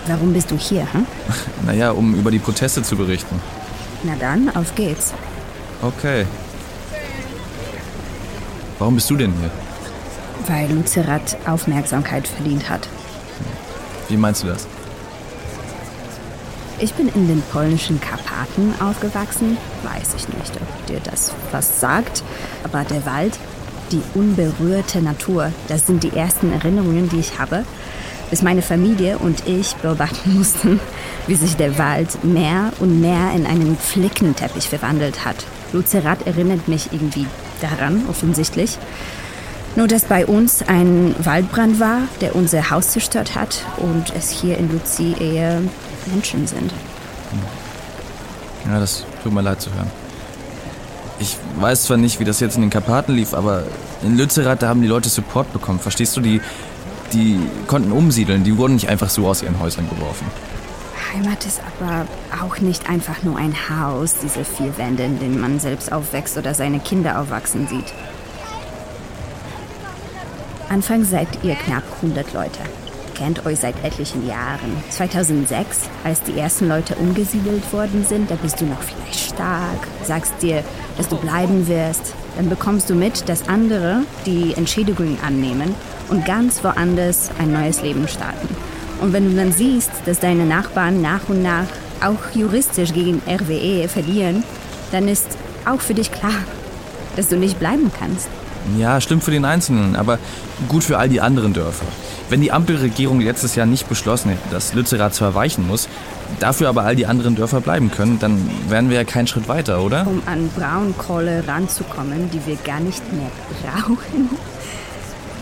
Warum 0.06 0.32
bist 0.32 0.50
du 0.50 0.56
hier, 0.56 0.90
hm? 0.92 1.06
Naja, 1.66 1.90
um 1.90 2.14
über 2.14 2.30
die 2.30 2.38
Proteste 2.38 2.82
zu 2.82 2.96
berichten. 2.96 3.40
Na 4.04 4.14
dann, 4.18 4.54
auf 4.56 4.74
geht's. 4.74 5.12
Okay. 5.82 6.24
Warum 8.78 8.94
bist 8.94 9.10
du 9.10 9.16
denn 9.16 9.34
hier? 9.38 9.50
Weil 10.46 10.70
Lucerat 10.72 11.36
Aufmerksamkeit 11.46 12.26
verdient 12.26 12.70
hat. 12.70 12.88
Wie 14.08 14.16
meinst 14.16 14.42
du 14.42 14.46
das? 14.46 14.66
Ich 16.78 16.92
bin 16.92 17.08
in 17.08 17.26
den 17.26 17.42
polnischen 17.52 18.02
Karpaten 18.02 18.74
aufgewachsen. 18.80 19.56
Weiß 19.82 20.14
ich 20.14 20.28
nicht, 20.28 20.52
ob 20.56 20.86
dir 20.86 21.00
das 21.02 21.32
was 21.50 21.80
sagt. 21.80 22.22
Aber 22.64 22.84
der 22.84 23.06
Wald, 23.06 23.38
die 23.92 24.02
unberührte 24.12 25.00
Natur, 25.00 25.52
das 25.68 25.86
sind 25.86 26.02
die 26.02 26.14
ersten 26.14 26.52
Erinnerungen, 26.52 27.08
die 27.08 27.20
ich 27.20 27.38
habe. 27.38 27.64
Bis 28.28 28.42
meine 28.42 28.60
Familie 28.60 29.16
und 29.16 29.46
ich 29.46 29.74
beobachten 29.76 30.34
mussten, 30.38 30.78
wie 31.26 31.34
sich 31.36 31.56
der 31.56 31.78
Wald 31.78 32.22
mehr 32.24 32.72
und 32.78 33.00
mehr 33.00 33.32
in 33.34 33.46
einen 33.46 33.78
Flickenteppich 33.78 34.68
verwandelt 34.68 35.24
hat. 35.24 35.46
Lucerat 35.72 36.26
erinnert 36.26 36.68
mich 36.68 36.92
irgendwie 36.92 37.26
daran, 37.62 38.02
offensichtlich. 38.10 38.76
Nur, 39.76 39.86
dass 39.88 40.04
bei 40.04 40.26
uns 40.26 40.62
ein 40.66 41.14
Waldbrand 41.20 41.80
war, 41.80 42.02
der 42.20 42.36
unser 42.36 42.70
Haus 42.70 42.88
zerstört 42.88 43.34
hat 43.34 43.64
und 43.78 44.12
es 44.14 44.30
hier 44.30 44.58
in 44.58 44.70
Luzi 44.70 45.14
eher 45.18 45.62
Menschen 46.06 46.46
sind. 46.46 46.72
Ja, 48.68 48.80
das 48.80 49.04
tut 49.22 49.32
mir 49.32 49.42
leid 49.42 49.60
zu 49.60 49.72
hören. 49.74 49.90
Ich 51.18 51.36
weiß 51.58 51.84
zwar 51.84 51.96
nicht, 51.96 52.20
wie 52.20 52.24
das 52.24 52.40
jetzt 52.40 52.56
in 52.56 52.62
den 52.62 52.70
Karpaten 52.70 53.14
lief, 53.14 53.32
aber 53.32 53.62
in 54.02 54.16
Lützerath, 54.16 54.62
da 54.62 54.68
haben 54.68 54.82
die 54.82 54.88
Leute 54.88 55.08
Support 55.08 55.52
bekommen. 55.52 55.80
Verstehst 55.80 56.16
du? 56.16 56.20
Die, 56.20 56.40
die 57.12 57.40
konnten 57.66 57.92
umsiedeln. 57.92 58.44
Die 58.44 58.58
wurden 58.58 58.74
nicht 58.74 58.88
einfach 58.88 59.08
so 59.08 59.26
aus 59.26 59.42
ihren 59.42 59.58
Häusern 59.58 59.88
geworfen. 59.88 60.26
Heimat 61.14 61.46
ist 61.46 61.60
aber 61.80 62.06
auch 62.44 62.58
nicht 62.58 62.90
einfach 62.90 63.22
nur 63.22 63.38
ein 63.38 63.54
Haus, 63.70 64.16
diese 64.22 64.44
vier 64.44 64.76
Wände, 64.76 65.04
in 65.04 65.18
denen 65.18 65.40
man 65.40 65.60
selbst 65.60 65.92
aufwächst 65.92 66.36
oder 66.36 66.52
seine 66.52 66.80
Kinder 66.80 67.20
aufwachsen 67.20 67.66
sieht. 67.68 67.94
Anfangs 70.68 71.10
seid 71.10 71.28
ihr 71.42 71.54
knapp 71.54 71.84
100 72.02 72.32
Leute. 72.34 72.58
Kennt 73.16 73.46
euch 73.46 73.60
seit 73.60 73.82
etlichen 73.82 74.26
Jahren. 74.26 74.76
2006, 74.90 75.88
als 76.04 76.22
die 76.22 76.38
ersten 76.38 76.68
Leute 76.68 76.96
umgesiedelt 76.96 77.72
worden 77.72 78.04
sind, 78.06 78.30
da 78.30 78.34
bist 78.34 78.60
du 78.60 78.66
noch 78.66 78.82
vielleicht 78.82 79.30
stark, 79.30 79.86
sagst 80.04 80.34
dir, 80.42 80.62
dass 80.98 81.08
du 81.08 81.16
bleiben 81.16 81.66
wirst. 81.66 82.14
Dann 82.36 82.50
bekommst 82.50 82.90
du 82.90 82.94
mit, 82.94 83.26
dass 83.26 83.48
andere 83.48 84.02
die 84.26 84.52
Entschädigung 84.54 85.16
annehmen 85.26 85.74
und 86.10 86.26
ganz 86.26 86.62
woanders 86.62 87.30
ein 87.38 87.52
neues 87.52 87.80
Leben 87.80 88.06
starten. 88.06 88.54
Und 89.00 89.14
wenn 89.14 89.30
du 89.30 89.34
dann 89.34 89.52
siehst, 89.52 89.90
dass 90.04 90.20
deine 90.20 90.44
Nachbarn 90.44 91.00
nach 91.00 91.28
und 91.28 91.42
nach 91.42 91.66
auch 92.02 92.34
juristisch 92.34 92.92
gegen 92.92 93.22
RWE 93.26 93.88
verlieren, 93.88 94.44
dann 94.92 95.08
ist 95.08 95.38
auch 95.64 95.80
für 95.80 95.94
dich 95.94 96.12
klar, 96.12 96.44
dass 97.16 97.28
du 97.28 97.36
nicht 97.36 97.58
bleiben 97.58 97.90
kannst. 97.98 98.28
Ja, 98.78 99.00
stimmt 99.00 99.24
für 99.24 99.30
den 99.30 99.44
Einzelnen, 99.44 99.96
aber 99.96 100.18
gut 100.68 100.84
für 100.84 100.98
all 100.98 101.08
die 101.08 101.20
anderen 101.20 101.52
Dörfer. 101.52 101.86
Wenn 102.28 102.40
die 102.40 102.52
Ampelregierung 102.52 103.20
letztes 103.20 103.54
Jahr 103.54 103.66
nicht 103.66 103.88
beschlossen 103.88 104.30
hätte, 104.30 104.50
dass 104.50 104.74
Lützerath 104.74 105.14
zwar 105.14 105.34
weichen 105.34 105.66
muss, 105.66 105.88
dafür 106.40 106.68
aber 106.68 106.82
all 106.82 106.96
die 106.96 107.06
anderen 107.06 107.36
Dörfer 107.36 107.60
bleiben 107.60 107.90
können, 107.90 108.18
dann 108.18 108.50
wären 108.68 108.90
wir 108.90 108.96
ja 108.96 109.04
keinen 109.04 109.26
Schritt 109.26 109.48
weiter, 109.48 109.82
oder? 109.82 110.06
Um 110.06 110.22
an 110.26 110.50
Braunkohle 110.56 111.46
ranzukommen, 111.46 112.30
die 112.30 112.44
wir 112.46 112.56
gar 112.56 112.80
nicht 112.80 113.02
mehr 113.12 113.30
brauchen. 113.62 114.30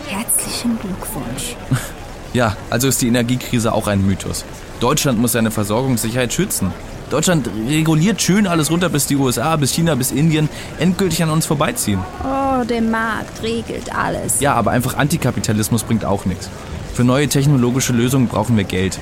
Herzlichen 0.06 0.78
Glückwunsch. 0.78 1.56
Ja, 2.34 2.56
also 2.68 2.88
ist 2.88 3.00
die 3.00 3.06
Energiekrise 3.06 3.72
auch 3.72 3.86
ein 3.86 4.04
Mythos. 4.04 4.44
Deutschland 4.80 5.20
muss 5.20 5.30
seine 5.30 5.52
Versorgungssicherheit 5.52 6.32
schützen. 6.32 6.72
Deutschland 7.08 7.48
reguliert 7.68 8.20
schön 8.20 8.48
alles 8.48 8.72
runter, 8.72 8.88
bis 8.88 9.06
die 9.06 9.14
USA, 9.14 9.54
bis 9.54 9.72
China, 9.72 9.94
bis 9.94 10.10
Indien 10.10 10.48
endgültig 10.80 11.22
an 11.22 11.30
uns 11.30 11.46
vorbeiziehen. 11.46 12.00
Oh, 12.24 12.43
der 12.64 12.82
Markt 12.82 13.42
regelt 13.42 13.94
alles. 13.94 14.40
Ja, 14.40 14.54
aber 14.54 14.70
einfach 14.70 14.96
Antikapitalismus 14.96 15.82
bringt 15.84 16.04
auch 16.04 16.24
nichts. 16.24 16.48
Für 16.94 17.04
neue 17.04 17.28
technologische 17.28 17.92
Lösungen 17.92 18.28
brauchen 18.28 18.56
wir 18.56 18.64
Geld. 18.64 18.98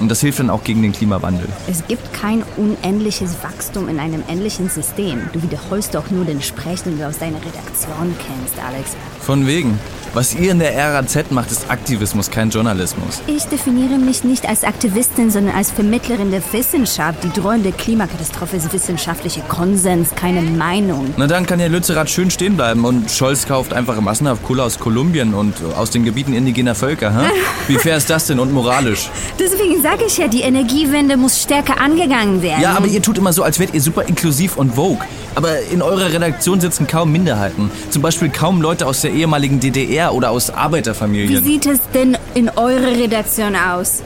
Und 0.00 0.08
das 0.08 0.20
hilft 0.20 0.40
dann 0.40 0.50
auch 0.50 0.64
gegen 0.64 0.82
den 0.82 0.92
Klimawandel. 0.92 1.48
Es 1.68 1.86
gibt 1.86 2.12
kein 2.12 2.42
unendliches 2.56 3.36
Wachstum 3.42 3.88
in 3.88 4.00
einem 4.00 4.24
endlichen 4.26 4.68
System. 4.68 5.28
Du 5.32 5.42
wiederholst 5.42 5.94
doch 5.94 6.10
nur 6.10 6.24
den 6.24 6.42
Sprech, 6.42 6.82
den 6.82 6.98
du 6.98 7.06
aus 7.06 7.18
deiner 7.18 7.38
Redaktion 7.38 8.14
kennst, 8.18 8.58
Alex. 8.64 8.96
Von 9.20 9.46
wegen. 9.46 9.78
Was 10.14 10.34
ihr 10.34 10.50
in 10.50 10.58
der 10.58 10.76
RAZ 10.76 11.30
macht, 11.30 11.50
ist 11.50 11.70
Aktivismus, 11.70 12.30
kein 12.30 12.50
Journalismus. 12.50 13.22
Ich 13.26 13.44
definiere 13.44 13.96
mich 13.96 14.24
nicht 14.24 14.46
als 14.46 14.62
Aktivistin, 14.62 15.30
sondern 15.30 15.56
als 15.56 15.70
Vermittlerin 15.70 16.30
der 16.30 16.42
Wissenschaft. 16.52 17.24
Die 17.24 17.30
drohende 17.30 17.72
Klimakatastrophe 17.72 18.58
ist 18.58 18.70
wissenschaftlicher 18.74 19.40
Konsens, 19.48 20.10
keine 20.14 20.42
Meinung. 20.42 21.14
Na 21.16 21.26
dann 21.26 21.46
kann 21.46 21.60
ja 21.60 21.68
Lützerath 21.68 22.10
schön 22.10 22.30
stehen 22.30 22.56
bleiben 22.56 22.84
und 22.84 23.10
Scholz 23.10 23.46
kauft 23.46 23.72
einfach 23.72 23.98
massenhaft 24.02 24.42
Kohle 24.42 24.64
aus 24.64 24.78
Kolumbien 24.78 25.32
und 25.32 25.54
aus 25.78 25.88
den 25.88 26.04
Gebieten 26.04 26.34
indigener 26.34 26.74
Völker. 26.74 27.10
Hä? 27.18 27.30
Wie 27.68 27.78
fair 27.78 27.96
ist 27.96 28.10
das 28.10 28.26
denn 28.26 28.38
und 28.38 28.52
moralisch? 28.52 29.08
Deswegen 29.38 29.80
sage 29.80 30.04
ich 30.06 30.18
ja, 30.18 30.28
die 30.28 30.42
Energiewende 30.42 31.16
muss 31.16 31.40
stärker 31.40 31.80
angegangen 31.80 32.42
werden. 32.42 32.60
Ja, 32.60 32.76
aber 32.76 32.86
ihr 32.86 33.00
tut 33.00 33.16
immer 33.16 33.32
so, 33.32 33.44
als 33.44 33.58
wärt 33.58 33.72
ihr 33.72 33.80
super 33.80 34.02
inklusiv 34.06 34.58
und 34.58 34.74
vogue. 34.74 34.98
Aber 35.34 35.58
in 35.72 35.80
eurer 35.80 36.12
Redaktion 36.12 36.60
sitzen 36.60 36.86
kaum 36.86 37.10
Minderheiten. 37.10 37.70
Zum 37.88 38.02
Beispiel 38.02 38.28
kaum 38.28 38.60
Leute 38.60 38.86
aus 38.86 39.00
der 39.00 39.12
ehemaligen 39.12 39.58
DDR 39.58 40.01
oder 40.10 40.30
aus 40.30 40.48
Wie 40.48 40.52
Arbeiterfamilien. 40.54 41.42
sieht 41.44 41.66
es 41.66 41.80
denn 41.94 42.16
in 42.34 42.48
eurer 42.50 42.92
Redaktion 42.92 43.54
aus? 43.56 44.02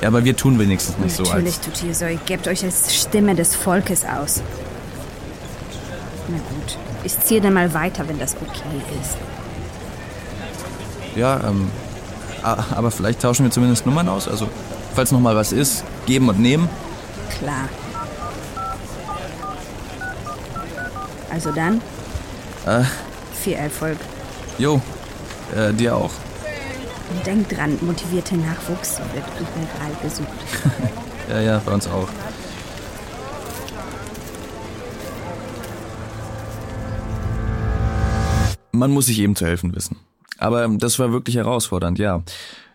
Ja, 0.00 0.08
aber 0.08 0.24
wir 0.24 0.36
tun 0.36 0.58
wenigstens 0.58 0.98
nicht 0.98 1.16
so 1.16 1.22
Natürlich 1.22 1.58
tut 1.58 1.82
ihr 1.82 1.94
so. 1.94 2.04
Ihr 2.06 2.18
gebt 2.26 2.46
euch 2.48 2.62
als 2.64 2.94
Stimme 2.94 3.34
des 3.34 3.54
Volkes 3.54 4.04
aus. 4.04 4.42
Na 6.28 6.36
gut, 6.36 6.78
ich 7.04 7.18
ziehe 7.20 7.40
dann 7.40 7.54
mal 7.54 7.72
weiter, 7.72 8.06
wenn 8.08 8.18
das 8.18 8.34
okay 8.34 8.80
ist. 9.02 9.16
Ja, 11.16 11.40
ähm... 11.48 11.70
Aber 12.42 12.92
vielleicht 12.92 13.20
tauschen 13.22 13.44
wir 13.44 13.50
zumindest 13.50 13.86
Nummern 13.86 14.08
aus. 14.08 14.28
Also, 14.28 14.48
falls 14.94 15.10
noch 15.10 15.18
mal 15.18 15.34
was 15.34 15.50
ist, 15.50 15.82
geben 16.06 16.28
und 16.28 16.38
nehmen. 16.38 16.68
Klar. 17.40 17.68
Also 21.32 21.50
dann, 21.50 21.80
Äh, 22.66 22.84
viel 23.46 23.54
Erfolg. 23.54 23.96
jo, 24.58 24.80
äh, 25.54 25.72
dir 25.72 25.94
auch. 25.94 26.10
Und 27.10 27.24
denkt 27.24 27.56
dran, 27.56 27.78
motivierter 27.80 28.34
Nachwuchs 28.36 28.98
wird 29.14 29.24
überall 29.38 29.92
gesucht. 30.02 30.28
Ja, 31.28 31.40
ja, 31.40 31.60
bei 31.66 31.72
uns 31.72 31.88
auch. 31.88 32.06
Man 38.70 38.92
muss 38.92 39.06
sich 39.06 39.18
eben 39.18 39.34
zu 39.34 39.44
helfen 39.44 39.74
wissen. 39.74 39.96
Aber 40.38 40.68
das 40.68 41.00
war 41.00 41.10
wirklich 41.10 41.34
herausfordernd, 41.34 41.98
ja. 41.98 42.22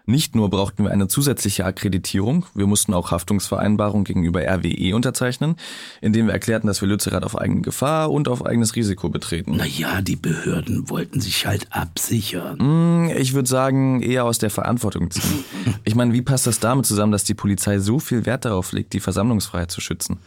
Nicht 0.06 0.36
nur 0.36 0.50
brauchten 0.50 0.84
wir 0.84 0.92
eine 0.92 1.08
zusätzliche 1.08 1.66
Akkreditierung, 1.66 2.46
wir 2.54 2.68
mussten 2.68 2.94
auch 2.94 3.12
Haftungsvereinbarungen 3.12 4.04
gegenüber 4.04 4.42
RWE 4.42 4.96
unterzeichnen, 4.96 5.56
indem 6.02 6.28
wir 6.28 6.34
erklärten, 6.34 6.68
dass 6.68 6.82
wir 6.82 6.88
Lützerath 6.88 7.24
auf 7.24 7.38
eigene 7.38 7.62
Gefahr 7.62 8.12
und 8.12 8.28
auf 8.28 8.46
eigenes 8.46 8.76
Risiko 8.76 9.10
betreten. 9.10 9.56
Naja, 9.58 10.02
die 10.02 10.16
Behörden 10.16 10.90
wollten 10.90 11.22
sich 11.22 11.46
halt 11.46 11.68
absichern. 11.72 12.60
Hm, 12.60 13.12
Ich 13.18 13.34
würde 13.34 13.48
sagen, 13.50 14.02
eher 14.02 14.26
aus 14.26 14.38
der 14.38 14.50
Verantwortung 14.50 15.12
ziehen. 15.12 15.44
Ich 15.84 15.96
meine, 15.96 16.14
wie 16.14 16.22
passt 16.22 16.48
das 16.48 16.60
damit 16.60 16.86
zusammen, 16.86 17.12
dass 17.12 17.24
die 17.24 17.34
Polizei 17.34 17.80
so 17.80 18.00
viel 18.00 18.26
Wert 18.26 18.46
darauf 18.46 18.72
legt, 18.72 18.94
die 18.94 19.00
Versammlungsfreiheit 19.00 19.72
zu 19.72 19.82
schützen? 19.82 20.20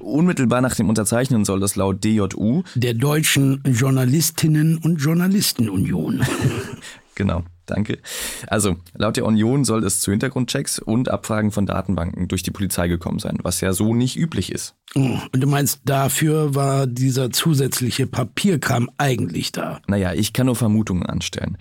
Unmittelbar 0.00 0.60
nach 0.60 0.74
dem 0.74 0.88
Unterzeichnen 0.88 1.44
soll 1.44 1.60
das 1.60 1.76
laut 1.76 2.02
DJU, 2.04 2.62
Der 2.74 2.94
Deutschen 2.94 3.62
Journalistinnen 3.64 4.78
und 4.78 4.96
Journalistenunion. 4.96 6.22
genau, 7.14 7.42
danke. 7.70 7.98
Also, 8.46 8.76
laut 8.94 9.16
der 9.16 9.24
Union 9.24 9.64
soll 9.64 9.84
es 9.84 10.00
zu 10.00 10.10
Hintergrundchecks 10.10 10.78
und 10.78 11.08
Abfragen 11.08 11.50
von 11.50 11.66
Datenbanken 11.66 12.28
durch 12.28 12.42
die 12.42 12.50
Polizei 12.50 12.88
gekommen 12.88 13.18
sein, 13.18 13.38
was 13.42 13.60
ja 13.60 13.72
so 13.72 13.94
nicht 13.94 14.16
üblich 14.16 14.52
ist. 14.52 14.74
Oh, 14.94 15.18
Und 15.32 15.40
du 15.40 15.46
meinst, 15.46 15.80
dafür 15.84 16.54
war 16.54 16.86
dieser 16.86 17.30
zusätzliche 17.30 18.06
Papierkram 18.06 18.90
eigentlich 18.98 19.52
da? 19.52 19.80
Naja, 19.86 20.12
ich 20.14 20.32
kann 20.32 20.46
nur 20.46 20.56
Vermutungen 20.56 21.04
anstellen. 21.06 21.58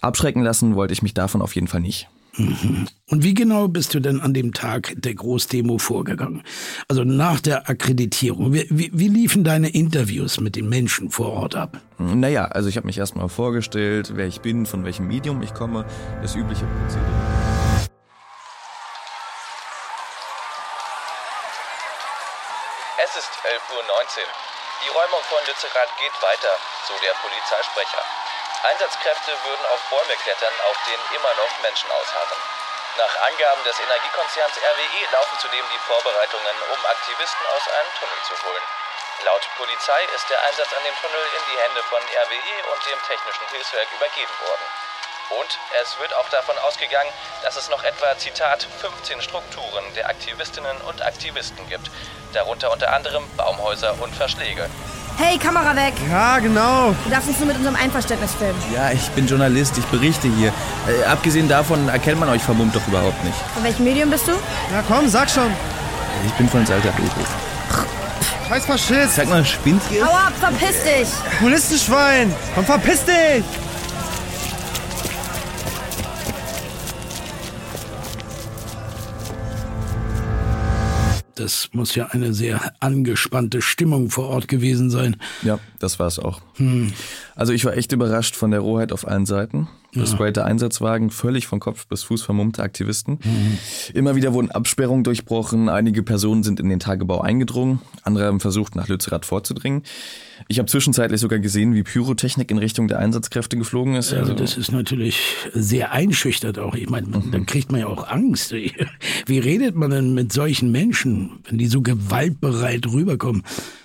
Abschrecken 0.00 0.42
lassen 0.42 0.74
wollte 0.74 0.92
ich 0.92 1.02
mich 1.02 1.14
davon 1.14 1.42
auf 1.42 1.54
jeden 1.54 1.68
Fall 1.68 1.80
nicht. 1.80 2.08
Und 2.38 3.24
wie 3.24 3.34
genau 3.34 3.68
bist 3.68 3.94
du 3.94 4.00
denn 4.00 4.20
an 4.20 4.32
dem 4.32 4.52
Tag 4.54 4.94
der 4.96 5.14
Großdemo 5.14 5.78
vorgegangen? 5.78 6.44
Also 6.86 7.02
nach 7.04 7.40
der 7.40 7.68
Akkreditierung. 7.68 8.52
Wie, 8.52 8.66
wie, 8.70 8.90
wie 8.92 9.08
liefen 9.08 9.42
deine 9.44 9.70
Interviews 9.70 10.38
mit 10.40 10.54
den 10.54 10.68
Menschen 10.68 11.10
vor 11.10 11.32
Ort 11.32 11.56
ab? 11.56 11.80
Naja, 11.98 12.44
also 12.44 12.68
ich 12.68 12.76
habe 12.76 12.86
mich 12.86 12.98
erstmal 12.98 13.28
vorgestellt, 13.28 14.12
wer 14.14 14.26
ich 14.26 14.40
bin, 14.40 14.66
von 14.66 14.84
welchem 14.84 15.08
Medium 15.08 15.42
ich 15.42 15.52
komme, 15.52 15.84
das 16.22 16.36
übliche 16.36 16.64
Prozedere. 16.64 17.08
Es 23.02 23.16
ist 23.16 23.30
11.19 23.42 23.74
Uhr. 23.74 23.88
Die 24.84 24.90
Räumung 24.94 25.22
von 25.26 25.38
Lützerath 25.48 25.90
geht 25.98 26.14
weiter, 26.22 26.54
so 26.86 26.94
der 27.02 27.14
Polizeisprecher. 27.18 28.17
Einsatzkräfte 28.64 29.30
würden 29.44 29.66
auf 29.70 29.82
Bäume 29.90 30.16
klettern, 30.18 30.54
auf 30.66 30.76
denen 30.82 31.06
immer 31.14 31.32
noch 31.38 31.52
Menschen 31.62 31.90
ausharren. 31.94 32.40
Nach 32.98 33.14
Angaben 33.22 33.62
des 33.62 33.78
Energiekonzerns 33.78 34.58
RWE 34.58 35.02
laufen 35.14 35.38
zudem 35.38 35.62
die 35.70 35.82
Vorbereitungen, 35.86 36.56
um 36.74 36.80
Aktivisten 36.90 37.46
aus 37.54 37.64
einem 37.70 37.92
Tunnel 38.02 38.20
zu 38.26 38.34
holen. 38.42 38.66
Laut 39.24 39.46
Polizei 39.54 40.02
ist 40.14 40.26
der 40.30 40.42
Einsatz 40.42 40.74
an 40.74 40.82
dem 40.82 40.96
Tunnel 40.98 41.24
in 41.38 41.44
die 41.46 41.58
Hände 41.62 41.82
von 41.86 42.02
RWE 42.02 42.56
und 42.74 42.80
dem 42.86 43.00
Technischen 43.06 43.46
Hilfswerk 43.54 43.88
übergeben 43.94 44.36
worden. 44.42 44.66
Und 45.38 45.58
es 45.78 45.98
wird 46.00 46.14
auch 46.14 46.28
davon 46.30 46.58
ausgegangen, 46.58 47.12
dass 47.42 47.56
es 47.56 47.68
noch 47.68 47.84
etwa, 47.84 48.18
Zitat, 48.18 48.66
15 48.80 49.22
Strukturen 49.22 49.94
der 49.94 50.08
Aktivistinnen 50.08 50.80
und 50.82 51.02
Aktivisten 51.02 51.68
gibt. 51.68 51.90
Darunter 52.32 52.72
unter 52.72 52.92
anderem 52.92 53.28
Baumhäuser 53.36 53.94
und 54.00 54.14
Verschläge. 54.16 54.68
Hey, 55.20 55.36
Kamera 55.36 55.74
weg! 55.74 55.94
Ja, 56.08 56.38
genau. 56.38 56.94
Du 57.04 57.10
darfst 57.10 57.28
uns 57.28 57.38
nur 57.40 57.48
mit 57.48 57.56
unserem 57.56 57.74
Einverständnis 57.74 58.34
filmen. 58.34 58.54
Ja, 58.72 58.92
ich 58.92 59.10
bin 59.10 59.26
Journalist, 59.26 59.76
ich 59.76 59.84
berichte 59.86 60.28
hier. 60.28 60.52
Äh, 60.86 61.04
abgesehen 61.06 61.48
davon 61.48 61.88
erkennt 61.88 62.20
man 62.20 62.28
euch 62.28 62.40
vermummt 62.40 62.76
doch 62.76 62.86
überhaupt 62.86 63.24
nicht. 63.24 63.36
Von 63.52 63.64
welchem 63.64 63.82
Medium 63.82 64.10
bist 64.10 64.28
du? 64.28 64.32
Na 64.70 64.80
komm, 64.86 65.08
sag 65.08 65.28
schon. 65.28 65.50
Ich 66.24 66.32
bin 66.34 66.48
von 66.48 66.64
Salter 66.64 66.92
Bildhof. 66.92 67.28
Scheiß 68.48 68.64
Faschist. 68.64 69.16
Sag 69.16 69.28
mal, 69.28 69.44
spinnt 69.44 69.82
ihr? 69.90 70.06
Hau 70.06 70.12
ab, 70.12 70.32
verpiss 70.38 70.84
dich! 70.84 71.08
Kommunistenschwein. 71.38 72.32
Komm, 72.54 72.64
verpiss 72.64 73.04
dich. 73.04 73.42
Das 81.38 81.68
muss 81.72 81.94
ja 81.94 82.06
eine 82.06 82.34
sehr 82.34 82.72
angespannte 82.80 83.62
Stimmung 83.62 84.10
vor 84.10 84.26
Ort 84.28 84.48
gewesen 84.48 84.90
sein. 84.90 85.16
Ja, 85.42 85.60
das 85.78 86.00
war's 86.00 86.18
auch. 86.18 86.40
Also 87.38 87.52
ich 87.52 87.64
war 87.64 87.76
echt 87.76 87.92
überrascht 87.92 88.34
von 88.34 88.50
der 88.50 88.60
Rohheit 88.60 88.92
auf 88.92 89.06
allen 89.06 89.24
Seiten. 89.24 89.68
Besprayte 89.94 90.44
Einsatzwagen, 90.44 91.10
völlig 91.10 91.46
von 91.46 91.60
Kopf 91.60 91.86
bis 91.86 92.02
Fuß 92.02 92.22
vermummte 92.22 92.62
Aktivisten. 92.62 93.20
Immer 93.94 94.16
wieder 94.16 94.34
wurden 94.34 94.50
Absperrungen 94.50 95.02
durchbrochen, 95.02 95.68
einige 95.68 96.02
Personen 96.02 96.42
sind 96.42 96.60
in 96.60 96.68
den 96.68 96.78
Tagebau 96.78 97.20
eingedrungen, 97.20 97.80
andere 98.02 98.26
haben 98.26 98.40
versucht, 98.40 98.76
nach 98.76 98.88
Lützerath 98.88 99.24
vorzudringen. 99.24 99.82
Ich 100.48 100.58
habe 100.58 100.68
zwischenzeitlich 100.68 101.20
sogar 101.20 101.38
gesehen, 101.38 101.74
wie 101.74 101.84
Pyrotechnik 101.84 102.50
in 102.50 102.58
Richtung 102.58 102.86
der 102.86 102.98
Einsatzkräfte 102.98 103.56
geflogen 103.56 103.94
ist. 103.94 104.12
Also 104.12 104.32
Also, 104.32 104.34
das 104.34 104.56
ist 104.56 104.72
natürlich 104.72 105.20
sehr 105.54 105.92
einschüchtert 105.92 106.58
auch. 106.58 106.74
Ich 106.74 106.90
meine, 106.90 107.06
dann 107.08 107.46
kriegt 107.46 107.72
man 107.72 107.80
ja 107.80 107.86
auch 107.86 108.08
Angst. 108.08 108.52
Wie 108.52 109.38
redet 109.38 109.74
man 109.74 109.90
denn 109.90 110.12
mit 110.12 110.32
solchen 110.32 110.70
Menschen, 110.70 111.40
wenn 111.48 111.56
die 111.56 111.66
so 111.66 111.82
gewaltbereit 111.82 112.86
rüberkommen? 112.86 113.42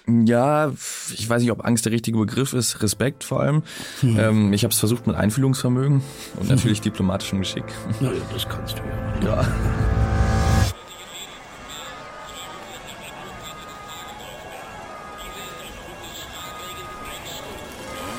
Ja, 0.07 0.71
ich 1.13 1.29
weiß 1.29 1.41
nicht, 1.41 1.51
ob 1.51 1.65
Angst 1.65 1.85
der 1.85 1.91
richtige 1.93 2.17
Begriff 2.17 2.53
ist, 2.53 2.81
Respekt 2.81 3.23
vor 3.23 3.39
allem. 3.41 3.63
Ähm, 4.03 4.51
ich 4.53 4.63
habe 4.63 4.73
es 4.73 4.79
versucht 4.79 5.07
mit 5.07 5.15
Einfühlungsvermögen 5.15 6.01
und 6.39 6.49
natürlich 6.49 6.81
diplomatischem 6.81 7.39
Geschick. 7.39 7.63
Naja, 8.01 8.19
das 8.33 8.47
kannst 8.49 8.75
du 8.77 9.25
ja. 9.25 9.35
Ja. 9.41 9.45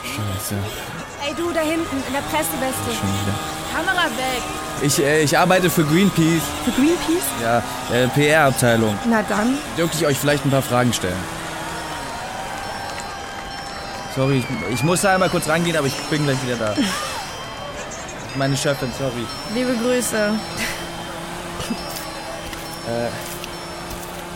Scheiße, 0.04 0.54
Ey, 1.26 1.34
du 1.34 1.50
da 1.52 1.60
hinten, 1.60 1.96
in 2.06 2.12
der 2.12 2.20
Presseweste. 2.20 2.92
schon 2.92 3.08
wieder. 3.08 3.34
Kamera 3.74 4.04
weg! 4.16 4.42
Ich, 4.82 4.98
äh, 5.02 5.22
ich 5.22 5.36
arbeite 5.36 5.70
für 5.70 5.82
Greenpeace. 5.84 6.42
Für 6.64 6.70
Greenpeace? 6.72 7.24
Ja, 7.42 7.62
äh, 7.92 8.06
PR-Abteilung. 8.08 8.94
Na 9.08 9.22
dann. 9.28 9.56
Dürfte 9.78 9.96
ich 9.98 10.06
euch 10.06 10.18
vielleicht 10.18 10.44
ein 10.44 10.50
paar 10.50 10.62
Fragen 10.62 10.92
stellen? 10.92 11.16
Sorry, 14.14 14.38
ich, 14.38 14.74
ich 14.74 14.82
muss 14.84 15.00
da 15.02 15.14
einmal 15.14 15.28
kurz 15.28 15.48
rangehen, 15.48 15.76
aber 15.76 15.86
ich 15.88 15.96
bin 16.10 16.24
gleich 16.24 16.40
wieder 16.46 16.56
da. 16.56 16.74
Meine 18.36 18.56
Chefin, 18.56 18.92
sorry. 18.98 19.26
Liebe 19.54 19.74
Grüße. 19.76 20.16
Äh, 22.86 23.08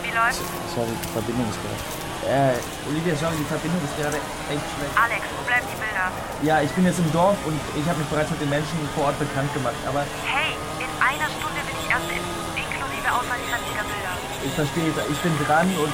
Wie 0.02 0.10
läuft's? 0.14 0.40
sorry, 0.74 0.90
die 1.04 1.12
Verbindung 1.12 1.46
ist 1.50 1.58
gerade. 1.62 1.78
Äh, 2.26 2.58
Olivia, 2.90 3.14
sorry, 3.16 3.36
die 3.38 3.44
Verbindung 3.46 3.80
ist 3.84 3.94
gerade 3.96 4.16
echt 4.50 4.66
schlecht. 4.74 4.94
Alex, 4.98 5.22
wo 5.36 5.42
bleiben 5.46 5.66
die 5.70 5.78
Bilder? 5.78 6.06
Ja, 6.42 6.60
ich 6.62 6.70
bin 6.72 6.84
jetzt 6.84 6.98
im 6.98 7.10
Dorf 7.12 7.36
und 7.46 7.54
ich 7.76 7.86
habe 7.88 7.98
mich 7.98 8.08
bereits 8.08 8.30
mit 8.30 8.40
den 8.40 8.50
Menschen 8.50 8.78
vor 8.94 9.06
Ort 9.12 9.18
bekannt 9.18 9.52
gemacht, 9.54 9.78
aber 9.86 10.02
Hey, 10.26 10.58
in 10.82 10.90
einer 10.98 11.30
Stunde 11.38 11.60
bin 11.62 11.76
ich 11.78 11.86
erst 11.86 12.08
in, 12.10 12.22
inklusive 12.58 13.08
aussagekräftiger 13.14 13.84
Bilder. 13.86 14.14
ich 14.42 14.54
verstehe, 14.58 14.90
ich 14.90 15.20
bin 15.22 15.32
dran 15.46 15.68
und. 15.78 15.92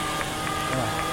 Ja. 0.73 1.04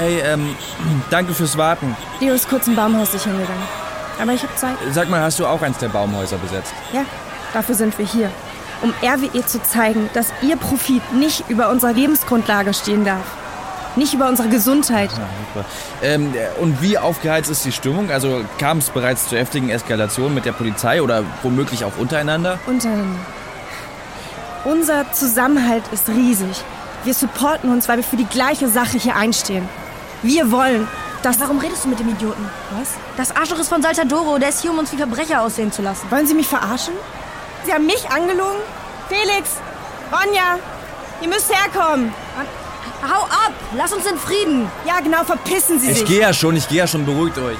Hey, 0.00 0.18
ähm, 0.24 0.56
danke 1.10 1.34
fürs 1.34 1.58
Warten. 1.58 1.94
Leo 2.20 2.32
ist 2.32 2.48
kurz 2.48 2.66
im 2.66 2.74
Baumhaus 2.74 3.12
sichern 3.12 3.38
gegangen. 3.38 3.68
Aber 4.18 4.32
ich 4.32 4.42
habe 4.42 4.54
Zeit. 4.54 4.74
Sag 4.92 5.10
mal, 5.10 5.20
hast 5.20 5.38
du 5.38 5.46
auch 5.46 5.60
eins 5.60 5.76
der 5.76 5.90
Baumhäuser 5.90 6.38
besetzt? 6.38 6.72
Ja, 6.94 7.04
dafür 7.52 7.74
sind 7.74 7.98
wir 7.98 8.06
hier. 8.06 8.30
Um 8.80 8.94
RWE 9.02 9.44
zu 9.44 9.62
zeigen, 9.62 10.08
dass 10.14 10.32
ihr 10.40 10.56
Profit 10.56 11.12
nicht 11.12 11.50
über 11.50 11.68
unserer 11.68 11.92
Lebensgrundlage 11.92 12.72
stehen 12.72 13.04
darf. 13.04 13.26
Nicht 13.94 14.14
über 14.14 14.26
unsere 14.26 14.48
Gesundheit. 14.48 15.10
Ja, 15.10 15.28
super. 15.52 15.66
Ähm, 16.02 16.32
und 16.60 16.80
wie 16.80 16.96
aufgeheizt 16.96 17.50
ist 17.50 17.66
die 17.66 17.72
Stimmung? 17.72 18.10
Also 18.10 18.42
kam 18.58 18.78
es 18.78 18.88
bereits 18.88 19.28
zu 19.28 19.36
heftigen 19.36 19.68
Eskalationen 19.68 20.32
mit 20.32 20.46
der 20.46 20.52
Polizei 20.52 21.02
oder 21.02 21.24
womöglich 21.42 21.84
auch 21.84 21.98
untereinander? 21.98 22.58
Untereinander. 22.66 23.20
Unser 24.64 25.12
Zusammenhalt 25.12 25.84
ist 25.92 26.08
riesig. 26.08 26.64
Wir 27.04 27.12
supporten 27.12 27.70
uns, 27.70 27.86
weil 27.86 27.98
wir 27.98 28.04
für 28.04 28.16
die 28.16 28.24
gleiche 28.24 28.68
Sache 28.68 28.96
hier 28.96 29.14
einstehen. 29.14 29.68
Wir 30.22 30.50
wollen, 30.50 30.86
dass... 31.22 31.40
Warum 31.40 31.58
redest 31.58 31.84
du 31.84 31.88
mit 31.88 31.98
dem 31.98 32.08
Idioten? 32.08 32.48
Was? 32.78 32.90
Das 33.16 33.34
Arschloch 33.34 33.58
ist 33.58 33.68
von 33.68 33.82
Saltadoro. 33.82 34.38
Der 34.38 34.50
ist 34.50 34.60
hier, 34.60 34.70
um 34.70 34.78
uns 34.78 34.92
wie 34.92 34.96
Verbrecher 34.96 35.42
aussehen 35.42 35.72
zu 35.72 35.82
lassen. 35.82 36.10
Wollen 36.10 36.26
Sie 36.26 36.34
mich 36.34 36.48
verarschen? 36.48 36.94
Sie 37.64 37.72
haben 37.72 37.86
mich 37.86 38.08
angelogen? 38.10 38.60
Felix! 39.08 39.50
Ronja! 40.12 40.58
Ihr 41.20 41.28
müsst 41.28 41.50
herkommen! 41.54 42.12
Hau 43.02 43.22
ab! 43.24 43.52
Lass 43.76 43.92
uns 43.92 44.06
in 44.06 44.18
Frieden! 44.18 44.70
Ja, 44.86 45.00
genau, 45.00 45.24
verpissen 45.24 45.80
Sie 45.80 45.88
sich! 45.88 46.02
Ich 46.02 46.08
gehe 46.08 46.20
ja 46.20 46.32
schon, 46.32 46.56
ich 46.56 46.68
gehe 46.68 46.78
ja 46.78 46.86
schon, 46.86 47.04
beruhigt 47.04 47.38
euch. 47.38 47.58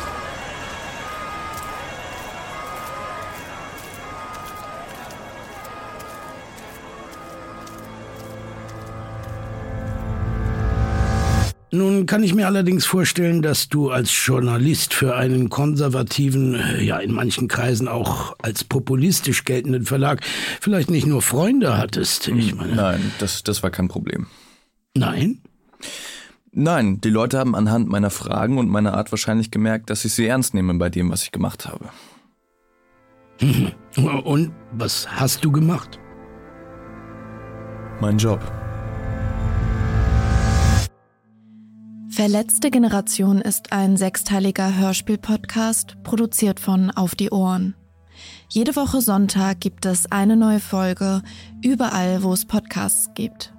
Nun 11.72 12.06
kann 12.06 12.24
ich 12.24 12.34
mir 12.34 12.46
allerdings 12.46 12.84
vorstellen, 12.84 13.42
dass 13.42 13.68
du 13.68 13.90
als 13.90 14.10
Journalist 14.26 14.92
für 14.92 15.14
einen 15.14 15.50
konservativen, 15.50 16.60
ja 16.80 16.98
in 16.98 17.12
manchen 17.12 17.46
Kreisen 17.46 17.86
auch 17.86 18.34
als 18.42 18.64
populistisch 18.64 19.44
geltenden 19.44 19.84
Verlag 19.84 20.20
vielleicht 20.60 20.90
nicht 20.90 21.06
nur 21.06 21.22
Freunde 21.22 21.78
hattest. 21.78 22.26
Ich 22.28 22.54
meine, 22.56 22.74
Nein, 22.74 23.12
das, 23.20 23.44
das 23.44 23.62
war 23.62 23.70
kein 23.70 23.86
Problem. 23.86 24.26
Nein? 24.96 25.42
Nein, 26.52 27.00
die 27.00 27.10
Leute 27.10 27.38
haben 27.38 27.54
anhand 27.54 27.88
meiner 27.88 28.10
Fragen 28.10 28.58
und 28.58 28.68
meiner 28.68 28.94
Art 28.94 29.12
wahrscheinlich 29.12 29.52
gemerkt, 29.52 29.90
dass 29.90 30.04
ich 30.04 30.12
sie 30.12 30.26
ernst 30.26 30.54
nehme 30.54 30.74
bei 30.74 30.90
dem, 30.90 31.10
was 31.10 31.22
ich 31.22 31.30
gemacht 31.30 31.68
habe. 31.68 31.90
Und 34.24 34.52
was 34.72 35.08
hast 35.08 35.44
du 35.44 35.52
gemacht? 35.52 36.00
Mein 38.00 38.18
Job. 38.18 38.40
Verletzte 42.20 42.70
Generation 42.70 43.40
ist 43.40 43.72
ein 43.72 43.96
sechsteiliger 43.96 44.76
Hörspiel-Podcast, 44.76 46.02
produziert 46.02 46.60
von 46.60 46.90
Auf 46.90 47.14
die 47.14 47.30
Ohren. 47.30 47.74
Jede 48.50 48.76
Woche 48.76 49.00
Sonntag 49.00 49.60
gibt 49.60 49.86
es 49.86 50.12
eine 50.12 50.36
neue 50.36 50.60
Folge, 50.60 51.22
überall, 51.62 52.22
wo 52.22 52.34
es 52.34 52.44
Podcasts 52.44 53.08
gibt. 53.14 53.54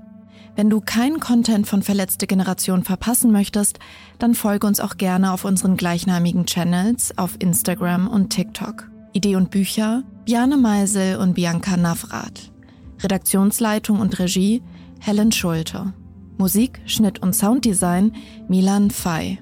Wenn 0.55 0.69
du 0.69 0.79
keinen 0.79 1.19
Content 1.19 1.65
von 1.65 1.81
Verletzte 1.81 2.27
Generation 2.27 2.83
verpassen 2.83 3.31
möchtest, 3.31 3.79
dann 4.19 4.35
folge 4.35 4.67
uns 4.67 4.79
auch 4.79 4.97
gerne 4.97 5.33
auf 5.33 5.43
unseren 5.43 5.75
gleichnamigen 5.75 6.45
Channels 6.45 7.17
auf 7.17 7.37
Instagram 7.39 8.07
und 8.07 8.29
TikTok. 8.29 8.91
Idee 9.13 9.37
und 9.37 9.49
Bücher 9.49 10.03
Bjane 10.25 10.57
Meisel 10.57 11.17
und 11.17 11.33
Bianca 11.33 11.77
Navrat. 11.77 12.51
Redaktionsleitung 13.01 13.99
und 13.99 14.19
Regie 14.19 14.61
Helen 14.99 15.31
Schulte. 15.31 15.93
Musik, 16.41 16.81
Schnitt 16.87 17.21
und 17.21 17.35
Sounddesign 17.35 18.13
Milan 18.47 18.89
Fey. 18.89 19.37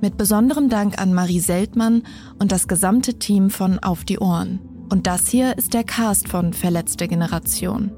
Mit 0.00 0.16
besonderem 0.16 0.70
Dank 0.70 0.98
an 0.98 1.12
Marie 1.12 1.40
Seltmann 1.40 2.04
und 2.38 2.52
das 2.52 2.68
gesamte 2.68 3.18
Team 3.18 3.50
von 3.50 3.78
Auf 3.80 4.04
die 4.06 4.18
Ohren. 4.18 4.58
Und 4.88 5.06
das 5.06 5.28
hier 5.28 5.58
ist 5.58 5.74
der 5.74 5.84
Cast 5.84 6.26
von 6.26 6.54
Verletzte 6.54 7.06
Generation. 7.06 7.92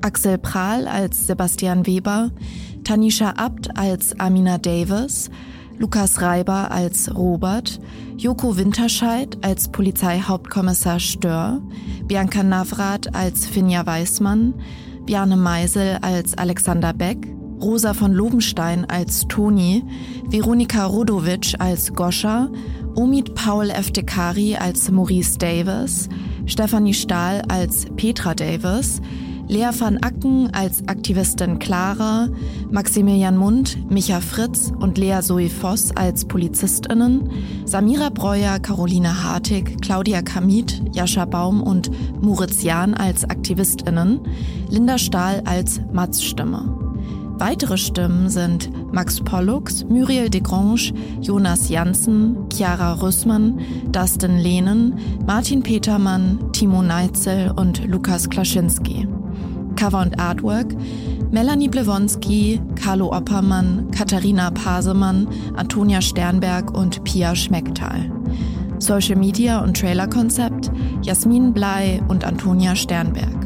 Axel 0.00 0.38
Prahl 0.38 0.88
als 0.88 1.26
Sebastian 1.26 1.86
Weber, 1.86 2.30
Tanisha 2.84 3.34
Abt 3.36 3.76
als 3.76 4.18
Amina 4.18 4.56
Davis, 4.56 5.28
Lukas 5.76 6.22
Reiber 6.22 6.70
als 6.70 7.14
Robert, 7.14 7.80
Joko 8.16 8.56
Winterscheid 8.56 9.36
als 9.42 9.68
Polizeihauptkommissar 9.68 11.00
Stör, 11.00 11.60
Bianca 12.06 12.42
Navrat 12.42 13.14
als 13.14 13.44
Finja 13.44 13.84
Weißmann, 13.84 14.54
Bjarne 15.04 15.36
Meisel 15.36 15.98
als 16.00 16.32
Alexander 16.38 16.94
Beck, 16.94 17.34
Rosa 17.64 17.94
von 17.94 18.12
Lobenstein 18.12 18.84
als 18.90 19.26
Toni, 19.26 19.82
Veronika 20.28 20.84
Rodovic 20.84 21.54
als 21.58 21.94
Goscha, 21.94 22.50
Omid 22.94 23.34
Paul 23.34 23.70
Eftekari 23.70 24.54
als 24.54 24.90
Maurice 24.90 25.38
Davis, 25.38 26.10
Stefanie 26.44 26.92
Stahl 26.92 27.40
als 27.48 27.86
Petra 27.96 28.34
Davis, 28.34 29.00
Lea 29.48 29.70
van 29.78 29.96
Acken 30.02 30.50
als 30.52 30.86
Aktivistin 30.88 31.58
Clara, 31.58 32.28
Maximilian 32.70 33.38
Mund, 33.38 33.78
Micha 33.90 34.20
Fritz 34.20 34.70
und 34.78 34.98
Lea 34.98 35.20
Zoe 35.22 35.48
Voss 35.48 35.90
als 35.96 36.26
PolizistInnen, 36.26 37.30
Samira 37.64 38.10
Breuer, 38.10 38.58
Caroline 38.58 39.24
Hartig, 39.24 39.80
Claudia 39.80 40.20
Kamit, 40.20 40.82
Jascha 40.92 41.24
Baum 41.24 41.62
und 41.62 41.90
Moritz 42.20 42.62
Jahn 42.62 42.92
als 42.92 43.24
AktivistInnen, 43.24 44.20
Linda 44.68 44.98
Stahl 44.98 45.42
als 45.46 45.80
Mats-Stimme. 45.92 46.83
Weitere 47.38 47.76
Stimmen 47.76 48.28
sind 48.28 48.70
Max 48.92 49.20
Pollux, 49.20 49.84
Muriel 49.84 50.30
Degrange, 50.30 50.92
Jonas 51.20 51.68
Janssen, 51.68 52.48
Chiara 52.52 52.92
Rüssmann, 52.94 53.60
Dustin 53.90 54.38
Lehnen, 54.38 54.98
Martin 55.26 55.62
Petermann, 55.62 56.52
Timo 56.52 56.82
Neitzel 56.82 57.50
und 57.56 57.84
Lukas 57.86 58.30
Klaschinski. 58.30 59.08
Cover 59.76 60.02
und 60.02 60.18
Artwork 60.20 60.74
Melanie 61.32 61.68
Blewonski, 61.68 62.60
Carlo 62.76 63.12
Oppermann, 63.12 63.90
Katharina 63.90 64.52
Pasemann, 64.52 65.26
Antonia 65.56 66.00
Sternberg 66.00 66.72
und 66.78 67.02
Pia 67.02 67.34
Schmecktal. 67.34 68.08
Social 68.78 69.16
Media 69.16 69.58
und 69.60 69.76
Trailerkonzept 69.76 70.70
Jasmin 71.02 71.52
Blei 71.52 72.00
und 72.06 72.24
Antonia 72.24 72.76
Sternberg. 72.76 73.43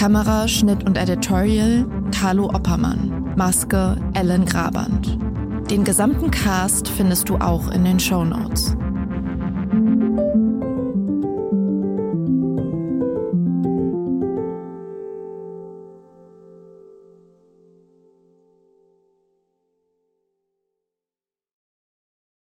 Kamera, 0.00 0.48
Schnitt 0.48 0.86
und 0.86 0.96
Editorial 0.96 1.84
Carlo 2.10 2.46
Oppermann. 2.46 3.34
Maske 3.36 3.98
Ellen 4.14 4.46
Graband. 4.46 5.18
Den 5.70 5.84
gesamten 5.84 6.30
Cast 6.30 6.88
findest 6.88 7.28
du 7.28 7.36
auch 7.36 7.70
in 7.70 7.84
den 7.84 8.00
Show 8.00 8.24
Notes. 8.24 8.78